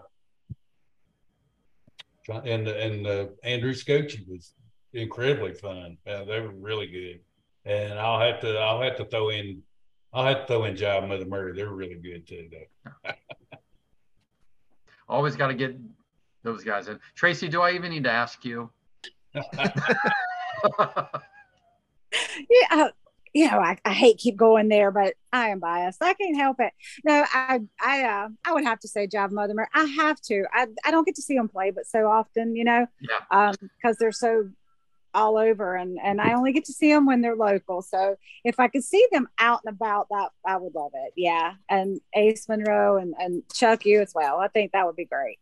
[2.43, 4.55] and and uh, Andrew Scotchie was
[4.93, 5.97] incredibly fun.
[6.07, 7.19] Uh, they were really good,
[7.71, 9.61] and I'll have to I'll have to throw in
[10.11, 11.53] I'll have to throw in Jive Mother Mary.
[11.53, 13.11] They're really good too, though.
[15.07, 15.75] Always got to get
[16.43, 16.99] those guys in.
[17.15, 18.69] Tracy, do I even need to ask you?
[22.49, 22.87] yeah,
[23.33, 26.01] you know, I, I hate keep going there, but I am biased.
[26.03, 26.73] I can't help it.
[27.05, 29.67] No, I I uh, I would have to say Jive Mother Mary.
[29.73, 30.43] I have to.
[30.53, 33.19] I I don't get to see them play, but so often, you know, Yeah.
[33.31, 34.49] um, because they're so
[35.13, 37.81] all over, and and I only get to see them when they're local.
[37.81, 41.13] So if I could see them out and about, that I would love it.
[41.15, 44.39] Yeah, and Ace Monroe and and Chuck you as well.
[44.39, 45.39] I think that would be great.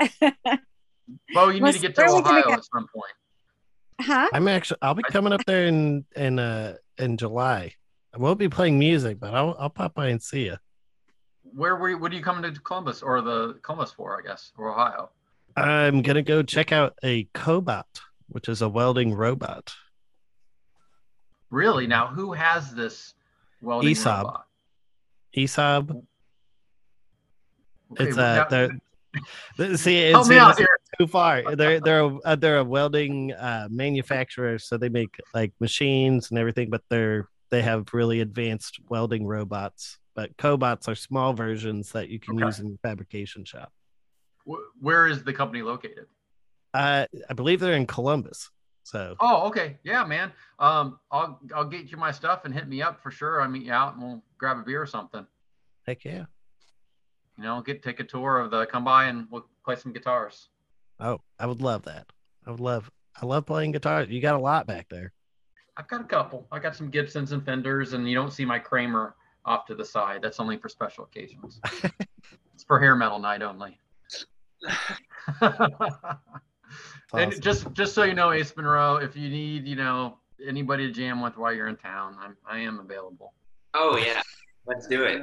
[1.34, 3.12] Beau, you need to get to Ohio at some point.
[4.00, 4.28] Huh?
[4.32, 7.74] I'm actually I'll be coming up there in in uh in July.
[8.14, 10.56] I won't be playing music, but I'll I'll pop by and see you.
[11.52, 14.18] Where were you, what are you coming to Columbus or the Columbus for?
[14.18, 15.10] I guess or Ohio.
[15.56, 17.84] I'm gonna go check out a Cobot,
[18.28, 19.74] which is a welding robot.
[21.50, 21.86] Really?
[21.86, 23.14] Now, who has this
[23.60, 24.18] welding ESAB.
[24.18, 24.44] robot?
[25.36, 25.90] ESAB.
[27.92, 28.70] Okay, it's now- uh, they're,
[29.76, 30.68] see, Help it's me out here.
[30.98, 31.54] too far.
[31.56, 36.38] They're they're a, uh, they're a welding uh, manufacturer, so they make like machines and
[36.38, 39.98] everything, but they're they have really advanced welding robots.
[40.14, 42.44] But cobots are small versions that you can Okay.
[42.46, 43.72] use in your fabrication shop.
[44.80, 46.06] Where is the company located?
[46.74, 48.50] Uh, I believe they're in Columbus.
[48.82, 49.78] So Oh, okay.
[49.84, 50.32] Yeah, man.
[50.58, 53.40] Um, I'll I'll get you my stuff and hit me up for sure.
[53.40, 55.26] I'll meet you out and we'll grab a beer or something.
[55.86, 56.24] heck yeah.
[57.40, 60.50] You know, get take a tour of the come by and we'll play some guitars.
[61.00, 62.06] Oh, I would love that.
[62.46, 62.90] I would love.
[63.20, 64.02] I love playing guitar.
[64.02, 65.14] You got a lot back there.
[65.78, 66.46] I've got a couple.
[66.52, 69.14] I got some Gibsons and Fenders, and you don't see my Kramer
[69.46, 70.20] off to the side.
[70.20, 71.62] That's only for special occasions.
[72.52, 73.80] it's for hair metal night only.
[77.14, 80.92] and just just so you know, Ace Monroe, if you need, you know, anybody to
[80.92, 83.32] jam with while you're in town, I'm I am available.
[83.72, 84.20] Oh yeah,
[84.66, 85.22] let's do it.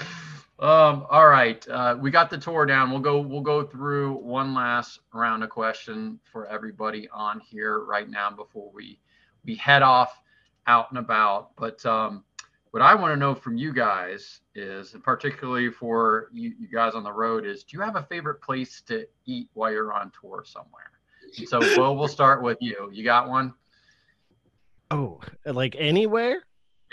[0.62, 2.92] Um, all right, uh, we got the tour down.
[2.92, 3.20] We'll go.
[3.20, 8.70] We'll go through one last round of question for everybody on here right now before
[8.72, 9.00] we
[9.44, 10.22] we head off
[10.68, 11.56] out and about.
[11.56, 12.22] But um,
[12.70, 16.94] what I want to know from you guys is, and particularly for you, you guys
[16.94, 20.12] on the road, is do you have a favorite place to eat while you're on
[20.20, 20.92] tour somewhere?
[21.38, 22.88] And so, Will, we'll start with you.
[22.92, 23.52] You got one?
[24.92, 26.44] Oh, like anywhere?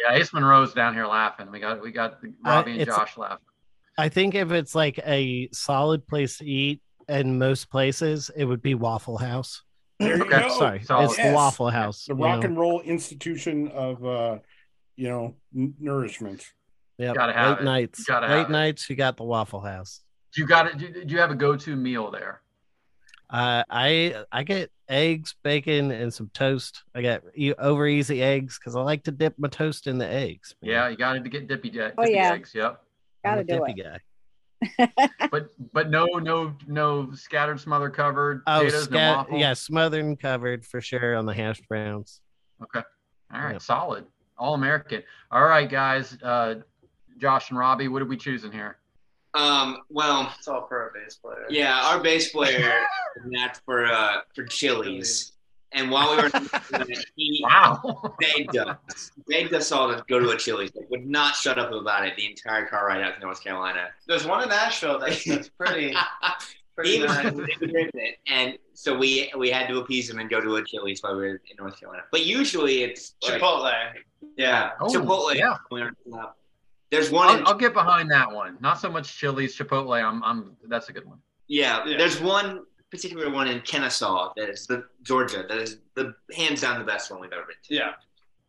[0.01, 1.51] Yeah, Ace Monroe's down here laughing.
[1.51, 3.45] We got we got Robbie and Josh laughing.
[3.99, 8.61] I think if it's like a solid place to eat in most places, it would
[8.61, 9.61] be Waffle House.
[9.99, 10.49] There you Okay, go.
[10.57, 11.05] Sorry, solid.
[11.05, 12.05] it's the Waffle House.
[12.05, 12.45] The rock know.
[12.47, 14.37] and roll institution of uh,
[14.95, 16.45] you know n- nourishment.
[16.97, 17.15] Yep.
[17.15, 17.63] Gotta have late it.
[17.65, 18.03] nights.
[18.05, 18.51] Gotta late have it.
[18.53, 18.89] nights.
[18.89, 20.01] You got the Waffle House.
[20.33, 20.77] Do you got it?
[20.77, 22.41] Do, do you have a go-to meal there?
[23.29, 26.83] Uh, I I get eggs, bacon, and some toast.
[26.95, 30.07] I got e- over easy eggs because I like to dip my toast in the
[30.07, 30.55] eggs.
[30.61, 30.71] man.
[30.71, 32.31] Yeah, you got to get dippy, dippy Oh, yeah.
[32.33, 32.53] eggs.
[32.55, 32.81] Yep.
[33.25, 33.83] I'm Gotta a do dippy it.
[33.83, 33.99] guy.
[35.31, 38.89] But but no no no scattered, smothered, covered Oh, potatoes.
[38.89, 42.19] no yeah, smothered and covered for sure on the hash browns.
[42.61, 42.81] Okay.
[43.33, 43.53] All right.
[43.53, 43.61] Yep.
[43.61, 44.05] Solid.
[44.37, 45.03] All American.
[45.31, 46.17] All right, guys.
[46.21, 46.55] Uh,
[47.19, 48.77] Josh and Robbie, what are we choosing here?
[49.33, 51.45] Um, well, It's all for our bass player.
[51.49, 52.81] yeah, our bass player
[53.31, 55.33] that's for uh for Chili's,
[55.71, 56.29] and while we were
[57.15, 58.15] he Wow.
[58.19, 60.71] begged us, begged us all to go to a Chili's.
[60.75, 63.87] Like, would not shut up about it the entire car ride out to North Carolina.
[64.07, 65.93] There's one in Nashville that's, that's pretty,
[66.75, 67.33] pretty he was nice.
[67.33, 71.01] with it, and so we we had to appease him and go to a Chili's
[71.03, 72.03] while we were in North Carolina.
[72.11, 73.73] But usually it's like, Chipotle.
[74.37, 74.71] Yeah.
[74.81, 75.35] Oh, Chipotle.
[75.35, 75.55] yeah.
[75.69, 76.35] when we're out.
[76.91, 77.27] There's one.
[77.29, 78.57] I'll, in, I'll get behind that one.
[78.61, 80.01] Not so much Chili's, Chipotle.
[80.03, 80.55] I'm I'm.
[80.67, 81.19] That's a good one.
[81.47, 81.97] yeah, Yeah.
[81.97, 86.79] there's one particular one in Kennesaw that is the Georgia that is the hands down
[86.79, 87.75] the best one we've ever been to.
[87.75, 87.91] Yeah.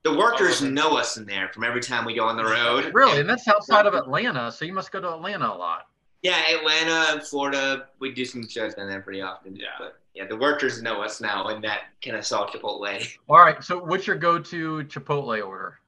[0.02, 2.90] The workers know us in there from every time we go on the road.
[2.94, 5.88] Really, and that's outside of Atlanta, so you must go to Atlanta a lot.
[6.22, 9.56] Yeah, Atlanta, Florida, we do some shows down there pretty often.
[9.56, 9.66] Yeah.
[9.78, 13.08] But yeah, the workers know us now in that Kennesaw Chipotle.
[13.28, 13.62] All right.
[13.62, 15.79] So, what's your go-to Chipotle order?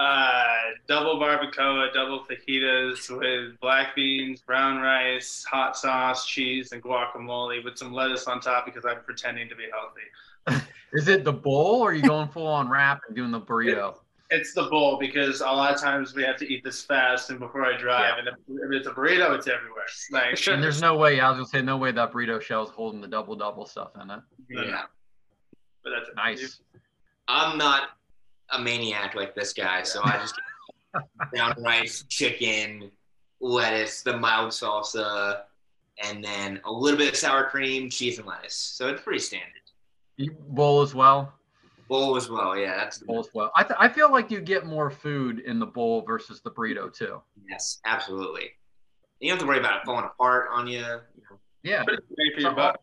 [0.00, 0.54] Uh,
[0.86, 7.76] double barbacoa, double fajitas with black beans, brown rice, hot sauce, cheese, and guacamole with
[7.76, 10.62] some lettuce on top because I'm pretending to be healthy.
[10.92, 13.96] Is it the bowl, or are you going full on wrap and doing the burrito?
[14.30, 17.40] It's the bowl because a lot of times we have to eat this fast and
[17.40, 18.18] before I drive.
[18.18, 19.84] And if, if it's a burrito, it's everywhere.
[20.12, 21.18] Like, And there's no way.
[21.18, 24.02] I was gonna say no way that burrito shell's holding the double double stuff in
[24.02, 24.20] it.
[24.50, 24.62] No, no.
[24.62, 24.82] Yeah.
[25.82, 26.10] But that's.
[26.14, 26.60] Nice.
[27.26, 27.97] I'm not
[28.52, 30.34] a maniac like this guy, so I just
[31.32, 32.90] brown rice, chicken,
[33.40, 35.42] lettuce, the mild salsa,
[36.02, 38.54] and then a little bit of sour cream, cheese, and lettuce.
[38.54, 39.52] So it's pretty standard.
[40.16, 41.32] You bowl as well.
[41.88, 42.76] Bowl as well, yeah.
[42.76, 43.50] That's Bowl as well.
[43.56, 46.92] I, th- I feel like you get more food in the bowl versus the burrito
[46.92, 47.20] too.
[47.48, 48.50] yes, absolutely.
[49.20, 50.78] You don't have to worry about it falling apart on you.
[50.80, 51.38] you know.
[51.62, 51.84] Yeah.
[51.84, 52.80] Pretty bang for your So- buck.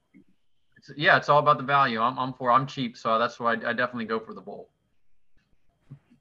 [0.78, 2.00] It's, yeah, it's all about the value.
[2.02, 2.52] I'm, I'm for.
[2.52, 4.70] I'm cheap, so that's why I, I definitely go for the bowl.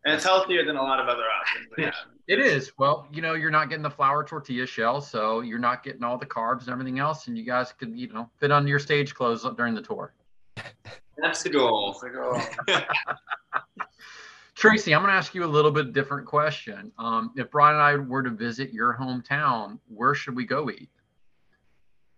[0.04, 1.66] And it's healthier than a lot of other options.
[1.70, 1.92] But yeah.
[2.26, 2.72] It is.
[2.78, 6.16] Well, you know, you're not getting the flour tortilla shell, so you're not getting all
[6.16, 9.14] the carbs and everything else, and you guys could, you know, fit under your stage
[9.14, 10.14] clothes during the tour.
[11.18, 11.92] That's the goal.
[11.92, 12.80] It's like, oh.
[14.54, 16.92] Tracy, I'm going to ask you a little bit different question.
[16.98, 20.88] Um, if Brian and I were to visit your hometown, where should we go eat?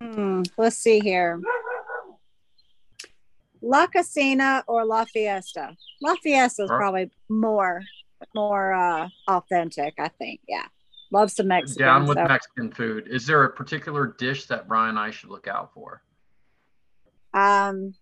[0.01, 1.41] Hmm, let's see here.
[3.67, 5.77] La Casina or La Fiesta?
[6.01, 7.83] La Fiesta is probably more
[8.35, 10.41] more uh authentic, I think.
[10.49, 10.67] Yeah.
[11.13, 11.87] Love some Mexican.
[11.87, 12.25] Down with so.
[12.25, 13.09] Mexican food.
[13.09, 16.03] Is there a particular dish that Brian and I should look out for?
[17.33, 17.95] Um,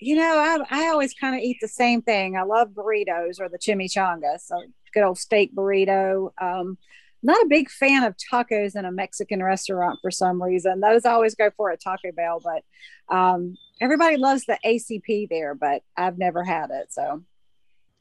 [0.00, 2.36] you know, I, I always kind of eat the same thing.
[2.36, 4.38] I love burritos or the chimichanga.
[4.40, 4.62] So
[4.92, 6.30] good old steak burrito.
[6.40, 6.78] Um,
[7.24, 10.80] not a big fan of tacos in a Mexican restaurant for some reason.
[10.80, 15.54] Those I always go for at Taco Bell, but um, everybody loves the ACP there,
[15.54, 16.92] but I've never had it.
[16.92, 17.22] So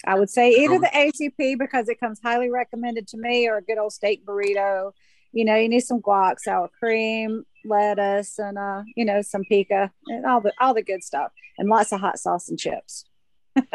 [0.05, 3.63] I would say either the ACP because it comes highly recommended to me or a
[3.63, 4.91] good old steak burrito.
[5.31, 9.89] You know, you need some guac, sour cream, lettuce, and uh, you know, some pica
[10.07, 13.05] and all the all the good stuff, and lots of hot sauce and chips.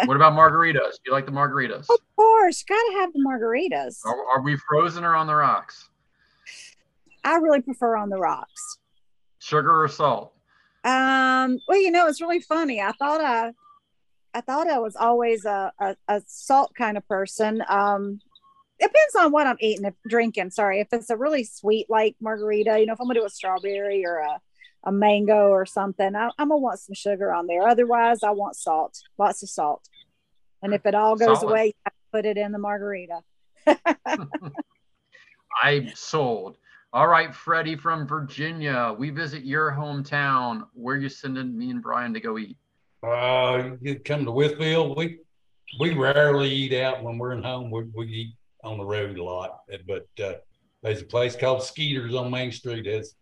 [0.05, 0.92] what about margaritas?
[0.92, 1.88] Do you like the margaritas?
[1.88, 2.28] Of course,
[2.68, 3.99] gotta have the margaritas.
[4.05, 5.88] Are, are we frozen or on the rocks?
[7.24, 8.78] I really prefer on the rocks.
[9.38, 10.32] Sugar or salt?
[10.84, 12.80] Um, well, you know, it's really funny.
[12.80, 13.53] I thought I
[14.34, 17.62] I thought I was always a, a, a salt kind of person.
[17.68, 18.20] Um,
[18.78, 20.51] it depends on what I'm eating, if drinking.
[20.51, 23.30] Sorry, if it's a really sweet like margarita, you know, if I'm gonna do a
[23.30, 24.40] strawberry or a,
[24.84, 27.66] a mango or something, I, am gonna want some sugar on there.
[27.66, 29.88] Otherwise, I want salt, lots of salt.
[30.62, 31.51] And if it all goes Solid.
[31.51, 31.74] away,
[32.12, 33.20] put it in the margarita.
[35.62, 36.56] I'm sold.
[36.92, 40.62] All right, Freddie from Virginia, we visit your hometown.
[40.72, 42.56] Where you sending me and Brian to go eat?
[43.02, 44.96] Uh, you come to Wytheville.
[44.96, 45.18] We
[45.78, 47.70] we rarely eat out when we're in home.
[47.70, 48.34] We, we eat
[48.64, 49.61] on the road a lot.
[49.86, 50.34] But uh,
[50.82, 52.86] there's a place called Skeeters on Main Street.
[52.86, 53.14] It's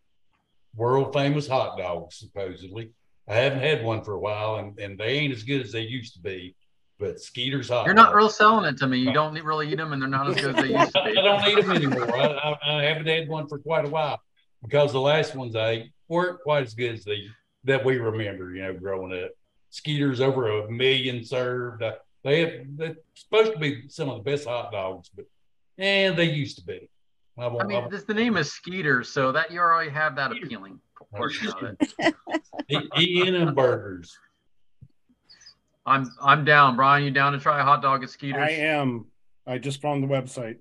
[0.74, 2.93] world famous hot dogs, supposedly.
[3.28, 5.80] I haven't had one for a while, and, and they ain't as good as they
[5.80, 6.55] used to be.
[6.99, 7.85] But Skeeters hot.
[7.85, 8.99] You're not real selling it to me.
[8.99, 11.19] You don't really eat them, and they're not as good as they used to be.
[11.19, 12.17] I don't eat them anymore.
[12.17, 14.19] I, I, I, haven't had one for quite a while
[14.63, 17.29] because the last ones I ate weren't quite as good as the
[17.65, 18.55] that we remember.
[18.55, 19.31] You know, growing up.
[19.71, 21.83] Skeeters over a million served.
[21.83, 25.27] Uh, they have, they're supposed to be some of the best hot dogs, but
[25.77, 26.89] and they used to be.
[27.39, 30.81] I, I mean, this, the name is Skeeter, so that you already have that appealing
[31.15, 32.15] portion of it.
[32.97, 34.17] Eating and burgers.
[35.87, 36.76] I'm I'm down.
[36.76, 38.43] Brian, you down to try a hot dog at Skeeters?
[38.43, 39.07] I am.
[39.47, 40.57] I just found the website.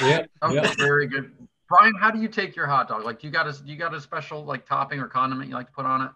[0.00, 0.24] Yeah.
[0.42, 0.76] okay, yep.
[0.78, 1.32] very good.
[1.68, 3.04] Brian, how do you take your hot dog?
[3.04, 5.72] Like, you got a you got a special like topping or condiment you like to
[5.72, 6.10] put on it?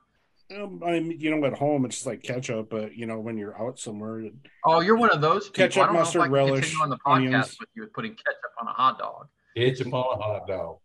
[0.56, 3.38] Um, I mean, you know, at home it's just like ketchup, but you know, when
[3.38, 4.30] you're out somewhere,
[4.64, 5.64] oh, you're one of those people.
[5.64, 7.56] ketchup, I don't mustard, know if I relish, on the podcast onions.
[7.60, 9.28] with you with putting ketchup on a hot dog.
[9.56, 10.78] Ketchup on a hot dog.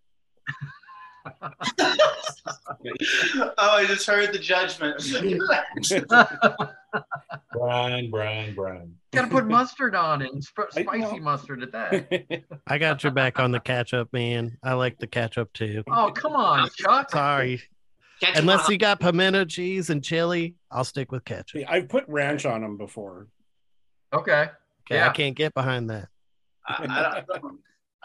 [3.57, 5.01] oh, I just heard the judgment.
[7.53, 8.95] Brian, Brian, Brian.
[9.13, 12.43] Got to put mustard on it, and sp- spicy mustard at that.
[12.67, 14.57] I got your back on the ketchup, man.
[14.63, 15.83] I like the ketchup too.
[15.89, 17.11] Oh, come on, Chuck.
[17.11, 17.61] Sorry.
[18.19, 21.63] Ketchup Unless you got pimento cheese and chili, I'll stick with ketchup.
[21.67, 23.27] I've put ranch on them before.
[24.13, 24.41] Okay.
[24.41, 25.09] Okay, yeah.
[25.09, 26.07] I can't get behind that.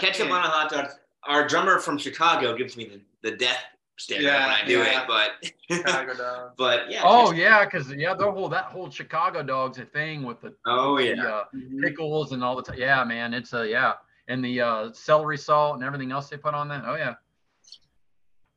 [0.00, 0.88] ketchup on a hot dog.
[1.24, 2.86] Our drummer from Chicago gives me
[3.22, 3.62] the, the death
[3.96, 5.02] stare yeah, when I do yeah.
[5.02, 7.02] it, but but yeah.
[7.04, 10.98] Oh yeah, because yeah, the whole that whole Chicago dog's a thing with the oh
[10.98, 11.80] yeah the, uh, mm-hmm.
[11.80, 12.78] pickles and all the time.
[12.78, 13.94] Yeah, man, it's a yeah,
[14.28, 16.84] and the uh, celery salt and everything else they put on that.
[16.86, 17.14] Oh yeah.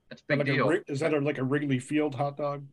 [0.10, 0.70] That's big like deal.
[0.70, 2.64] A, is that a, like a Wrigley Field hot dog?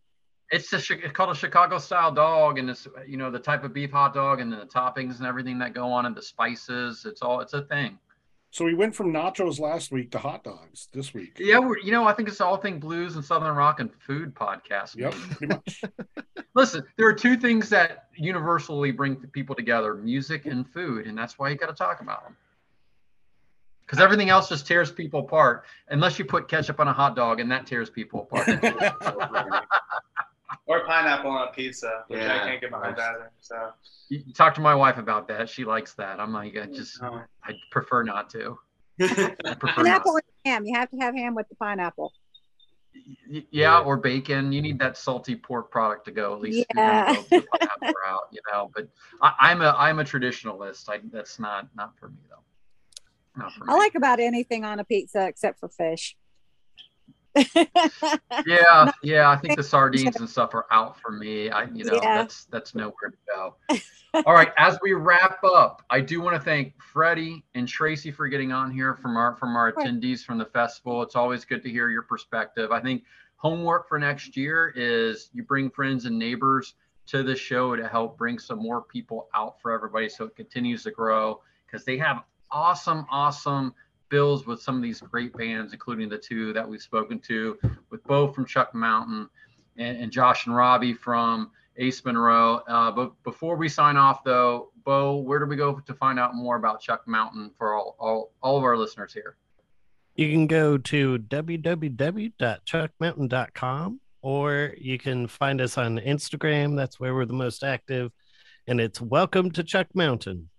[0.51, 3.73] It's a it's called a Chicago style dog, and it's you know the type of
[3.73, 7.07] beef hot dog, and then the toppings and everything that go on, and the spices.
[7.07, 7.99] It's all it's a thing.
[8.53, 11.39] So we went from nachos last week to hot dogs this week.
[11.41, 14.95] Yeah, you know, I think it's all thing blues and southern rock and food podcast.
[14.95, 15.83] Yep, pretty much.
[16.55, 21.39] Listen, there are two things that universally bring people together: music and food, and that's
[21.39, 22.37] why you got to talk about them
[23.87, 27.41] because everything else just tears people apart unless you put ketchup on a hot dog
[27.41, 28.49] and that tears people apart.
[30.67, 32.37] or pineapple on a pizza, which yeah.
[32.37, 33.31] I can't get behind either.
[33.41, 33.73] So
[34.09, 35.49] you talk to my wife about that.
[35.49, 36.21] She likes that.
[36.21, 37.23] I'm like, I just oh.
[37.45, 38.59] I prefer not to.
[39.01, 40.25] I prefer pineapple not.
[40.45, 40.67] and ham.
[40.67, 42.13] You have to have ham with the pineapple.
[43.51, 44.53] Yeah, or bacon.
[44.53, 46.67] You need that salty pork product to go at least.
[46.75, 47.15] Yeah.
[47.31, 47.39] Go
[48.07, 48.71] out, you know.
[48.75, 48.89] But
[49.21, 50.89] I, am a I'm a traditionalist.
[50.89, 53.49] I, that's not not for me though.
[53.67, 56.17] I like about anything on a pizza except for fish.
[58.47, 59.31] yeah, yeah.
[59.31, 61.51] I think the sardines and stuff are out for me.
[61.51, 62.19] I, you know, yeah.
[62.19, 63.57] that's that's nowhere to go.
[64.27, 68.29] All right, as we wrap up, I do want to thank Freddie and Tracy for
[68.29, 71.03] getting on here from our from our attendees from the festival.
[71.03, 72.71] It's always good to hear your perspective.
[72.71, 73.05] I think
[73.37, 76.75] homework for next year is you bring friends and neighbors
[77.07, 80.85] to the show to help bring some more people out for everybody so it continues
[80.85, 82.23] to grow because they have
[82.53, 83.75] awesome, awesome
[84.13, 87.59] bills with some of these great bands, including the two that we've spoken to,
[87.91, 89.27] with Beau from Chuck Mountain
[89.79, 92.57] and, and Josh and Robbie from Ace Monroe.
[92.69, 96.35] Uh, but before we sign off, though, Beau, where do we go to find out
[96.35, 99.37] more about Chuck Mountain for all, all, all of our listeners here?
[100.15, 106.77] You can go to www.chuckmountain.com or you can find us on Instagram.
[106.77, 108.13] That's where we're the most active.
[108.67, 110.51] And it's welcome to Chuck Mountain.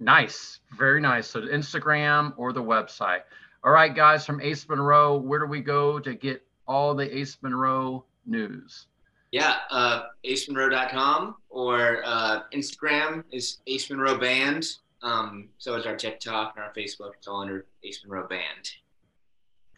[0.00, 0.60] Nice.
[0.76, 1.28] Very nice.
[1.28, 3.20] So Instagram or the website.
[3.62, 7.38] All right, guys, from Ace Monroe, where do we go to get all the Ace
[7.40, 8.86] Monroe news?
[9.32, 14.64] Yeah, uh, acemonroe.com or uh, Instagram is Ace Monroe Band.
[15.02, 17.14] Um, so is our TikTok and our Facebook.
[17.18, 18.70] It's all under Ace Monroe Band.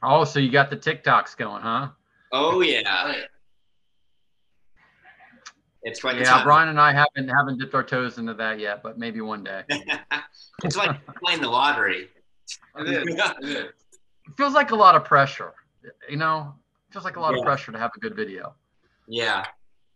[0.02, 1.88] Oh, so you got the TikToks going, huh?
[2.32, 3.14] Oh yeah.
[5.86, 6.42] It's quite yeah.
[6.42, 9.62] Brian and I haven't haven't dipped our toes into that yet, but maybe one day.
[10.64, 12.08] it's like playing the lottery.
[12.78, 13.16] It is.
[13.40, 13.72] It
[14.36, 15.52] feels like a lot of pressure.
[16.08, 16.54] You know,
[16.88, 17.40] it feels like a lot yeah.
[17.40, 18.54] of pressure to have a good video.
[19.08, 19.46] Yeah,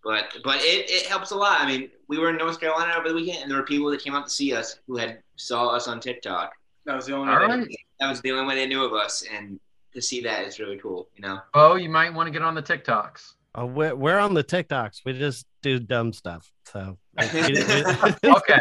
[0.03, 1.61] but but it, it helps a lot.
[1.61, 4.03] I mean, we were in North Carolina over the weekend, and there were people that
[4.03, 6.53] came out to see us who had saw us on TikTok.
[6.87, 7.33] That was the only.
[7.33, 7.69] Way right.
[8.01, 9.61] That was the only way they knew of us, and
[9.95, 11.09] to see that is really cool.
[11.15, 11.41] You know.
[11.55, 13.35] Oh, you might want to get on the TikToks.
[13.55, 15.01] Oh, we're, we're on the TikToks.
[15.05, 16.51] We just do dumb stuff.
[16.67, 18.61] So okay.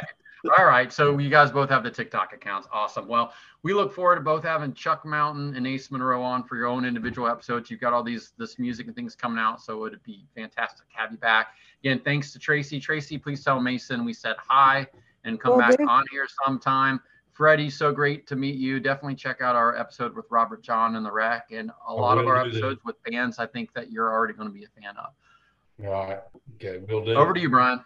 [0.57, 0.91] All right.
[0.91, 2.67] So you guys both have the TikTok accounts.
[2.71, 3.07] Awesome.
[3.07, 6.67] Well, we look forward to both having Chuck Mountain and Ace Monroe on for your
[6.67, 7.69] own individual episodes.
[7.69, 10.97] You've got all these this music and things coming out, so it'd be fantastic to
[10.97, 11.49] have you back.
[11.83, 12.79] Again, thanks to Tracy.
[12.79, 14.87] Tracy, please tell Mason we said hi
[15.23, 17.01] and come back on here sometime.
[17.39, 18.81] Freddie, so great to meet you.
[18.81, 22.27] Definitely check out our episode with Robert Jon and the Wreck, and a lot of
[22.27, 25.85] our episodes with bands I think that you're already going to be a fan of.
[25.85, 26.19] All right.
[26.55, 26.81] Okay.
[26.89, 27.13] We'll do.
[27.13, 27.79] Over to you, Brian.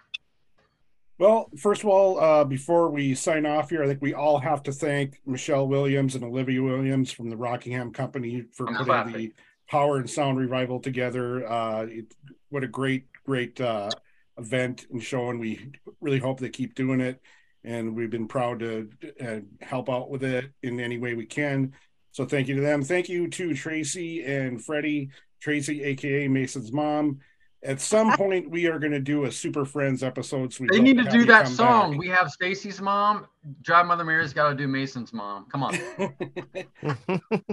[1.19, 4.63] Well, first of all, uh, before we sign off here, I think we all have
[4.63, 9.13] to thank Michelle Williams and Olivia Williams from the Rockingham Company for I'm putting clapping.
[9.13, 9.34] the
[9.69, 11.47] Power and Sound Revival together.
[11.47, 12.15] Uh, it,
[12.49, 13.91] what a great, great uh,
[14.35, 17.21] event and show, and we really hope they keep doing it.
[17.64, 18.90] And we've been proud to
[19.22, 21.73] uh, help out with it in any way we can.
[22.11, 22.84] So thank you to them.
[22.84, 25.10] Thank you to Tracy and Freddie.
[25.40, 27.19] Tracy, aka Mason's mom,
[27.65, 30.53] at some point, we are going to do a Super Friends episode.
[30.53, 31.91] So they need to do that song.
[31.91, 31.99] Back.
[31.99, 33.27] We have Stacy's mom.
[33.61, 35.45] Jive Mother Mary's got to do Mason's mom.
[35.49, 35.77] Come on.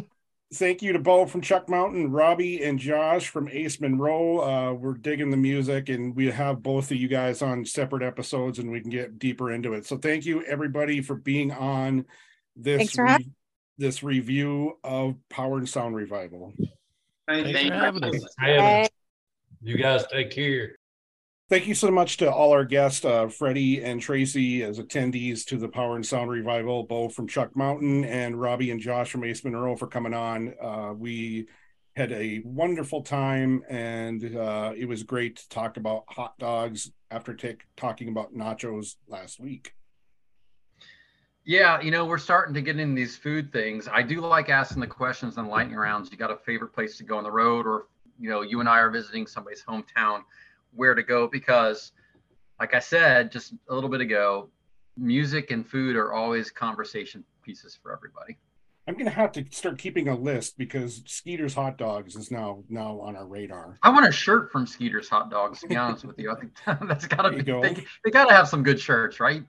[0.61, 4.41] Thank you to Beau from Chuck Mountain, Robbie and Josh from Ace Monroe.
[4.41, 8.59] Uh, we're digging the music, and we have both of you guys on separate episodes,
[8.59, 9.87] and we can get deeper into it.
[9.87, 12.05] So thank you everybody for being on
[12.57, 13.31] this re-
[13.79, 16.53] this review of Power and Sound Revival.
[17.27, 18.89] Thanks, Thanks for having us.
[19.63, 20.77] You guys take care.
[21.51, 25.57] Thank you so much to all our guests, uh, Freddie and Tracy, as attendees to
[25.57, 29.43] the Power and Sound Revival, Beau from Chuck Mountain, and Robbie and Josh from Ace
[29.43, 30.55] Monroe for coming on.
[30.63, 31.49] Uh, we
[31.97, 37.35] had a wonderful time, and uh, it was great to talk about hot dogs after
[37.35, 39.75] take, talking about nachos last week.
[41.45, 43.89] Yeah, you know, we're starting to get into these food things.
[43.93, 46.13] I do like asking the questions and lightning rounds.
[46.13, 47.87] You got a favorite place to go on the road or
[48.21, 50.23] you know you and I are visiting somebody's hometown,
[50.75, 51.93] where to go because,
[52.59, 54.49] like I said just a little bit ago,
[54.97, 58.37] music and food are always conversation pieces for everybody.
[58.89, 62.99] I'm gonna have to start keeping a list because Skeeter's Hot Dogs is now now
[63.01, 63.79] on our radar.
[63.83, 65.61] I want a shirt from Skeeter's Hot Dogs.
[65.61, 66.53] To be honest with you, I think
[66.89, 67.43] that's gotta be.
[67.43, 67.63] Go.
[67.63, 69.45] They, they gotta have some good shirts, right?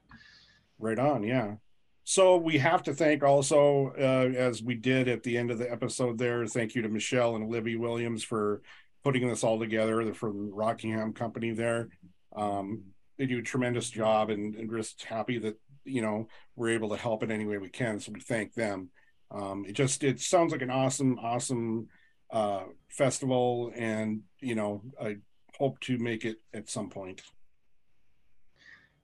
[0.80, 1.56] Right on, yeah.
[2.04, 5.72] So we have to thank also, uh, as we did at the end of the
[5.72, 8.62] episode there, thank you to Michelle and Libby Williams for
[9.04, 10.04] putting this all together.
[10.04, 11.90] They're from Rockingham Company there.
[12.36, 12.84] Um,
[13.18, 16.98] they do a tremendous job and, and just happy that, you know, we're able to
[16.98, 18.00] help in any way we can.
[18.00, 18.90] So we thank them.
[19.30, 21.88] Um, it just, it sounds like an awesome, awesome
[22.32, 23.72] uh, festival.
[23.76, 25.18] And, you know, I
[25.58, 27.22] hope to make it at some point.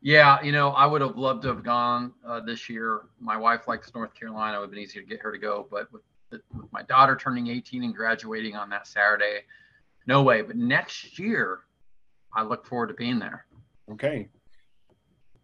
[0.02, 3.02] Yeah, you know, I would have loved to have gone uh, this year.
[3.20, 4.58] My wife likes North Carolina.
[4.58, 6.42] It would have been easier to get her to go, but with, with
[6.72, 9.42] my daughter turning 18 and graduating on that Saturday,
[10.08, 10.42] no way.
[10.42, 11.60] But next year,
[12.34, 13.46] I look forward to being there.
[13.92, 14.30] Okay.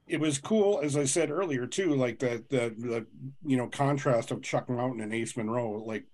[0.08, 3.06] It was cool, as I said earlier, too, like the the the
[3.46, 6.06] you know contrast of Chuck Mountain and Ace Monroe, like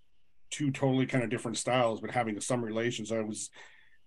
[0.51, 3.11] two totally kind of different styles, but having some relations.
[3.11, 3.49] I was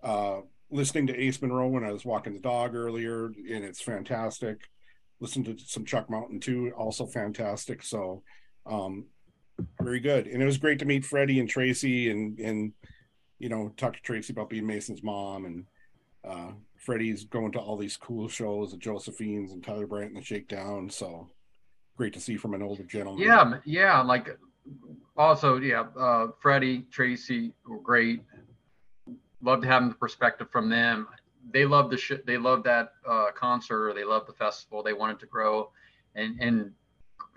[0.03, 0.41] uh
[0.71, 4.69] listening to Ace Monroe when I was walking the dog earlier, and it's fantastic.
[5.21, 7.83] Listen to some Chuck Mountain too, also fantastic.
[7.83, 8.23] So,
[8.67, 9.07] um,
[9.81, 10.27] very good.
[10.27, 12.73] And it was great to meet Freddie and Tracy, and and
[13.43, 15.65] you know talk to Tracy about being Mason's mom, and
[16.25, 20.25] uh, Freddie's going to all these cool shows, the Josephine's and Tyler Bryant and the
[20.25, 20.89] Shakedown.
[20.89, 21.29] So
[21.97, 23.27] great to see from an older gentleman.
[23.27, 24.01] Yeah, yeah.
[24.01, 24.39] Like
[25.17, 28.23] also, yeah, uh, Freddie, Tracy were great.
[29.43, 31.09] Love to have the perspective from them.
[31.53, 34.85] They love the sh- they love that uh, concert they love the festival.
[34.85, 35.73] They wanted to grow,
[36.15, 36.71] and and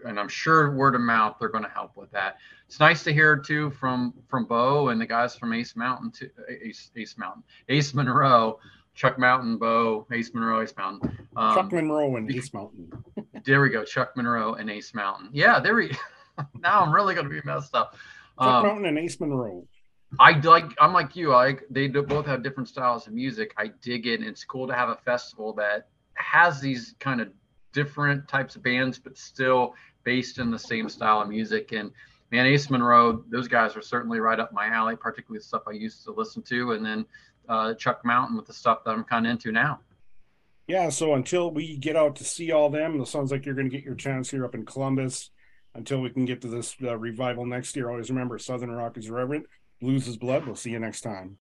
[0.05, 2.37] and I'm sure word of mouth they're going to help with that.
[2.67, 6.29] It's nice to hear too from from Beau and the guys from Ace Mountain to
[6.49, 8.59] Ace, Ace Mountain Ace Monroe,
[8.95, 11.27] Chuck Mountain, Beau, Ace Monroe, Ace Mountain.
[11.35, 12.91] Um, Chuck Monroe and Ace Mountain.
[13.45, 15.29] there we go, Chuck Monroe and Ace Mountain.
[15.33, 15.91] Yeah, there we.
[16.59, 17.93] now I'm really going to be messed up.
[18.39, 19.67] Chuck um, Mountain and Ace Monroe.
[20.19, 20.65] I like.
[20.79, 21.33] I'm like you.
[21.33, 23.53] I they both have different styles of music.
[23.57, 24.19] I dig it.
[24.19, 27.29] And it's cool to have a festival that has these kind of
[27.73, 29.73] different types of bands, but still
[30.03, 31.71] based in the same style of music.
[31.71, 31.91] And
[32.31, 35.71] man, Ace Monroe, those guys are certainly right up my alley, particularly the stuff I
[35.71, 36.71] used to listen to.
[36.73, 37.05] And then
[37.47, 39.79] uh, Chuck Mountain with the stuff that I'm kind of into now.
[40.67, 40.89] Yeah.
[40.89, 43.75] So until we get out to see all them, it sounds like you're going to
[43.75, 45.29] get your chance here up in Columbus.
[45.75, 49.09] Until we can get to this uh, revival next year, always remember Southern Rock is
[49.09, 49.45] reverent,
[49.81, 50.45] blues is blood.
[50.45, 51.37] We'll see you next time.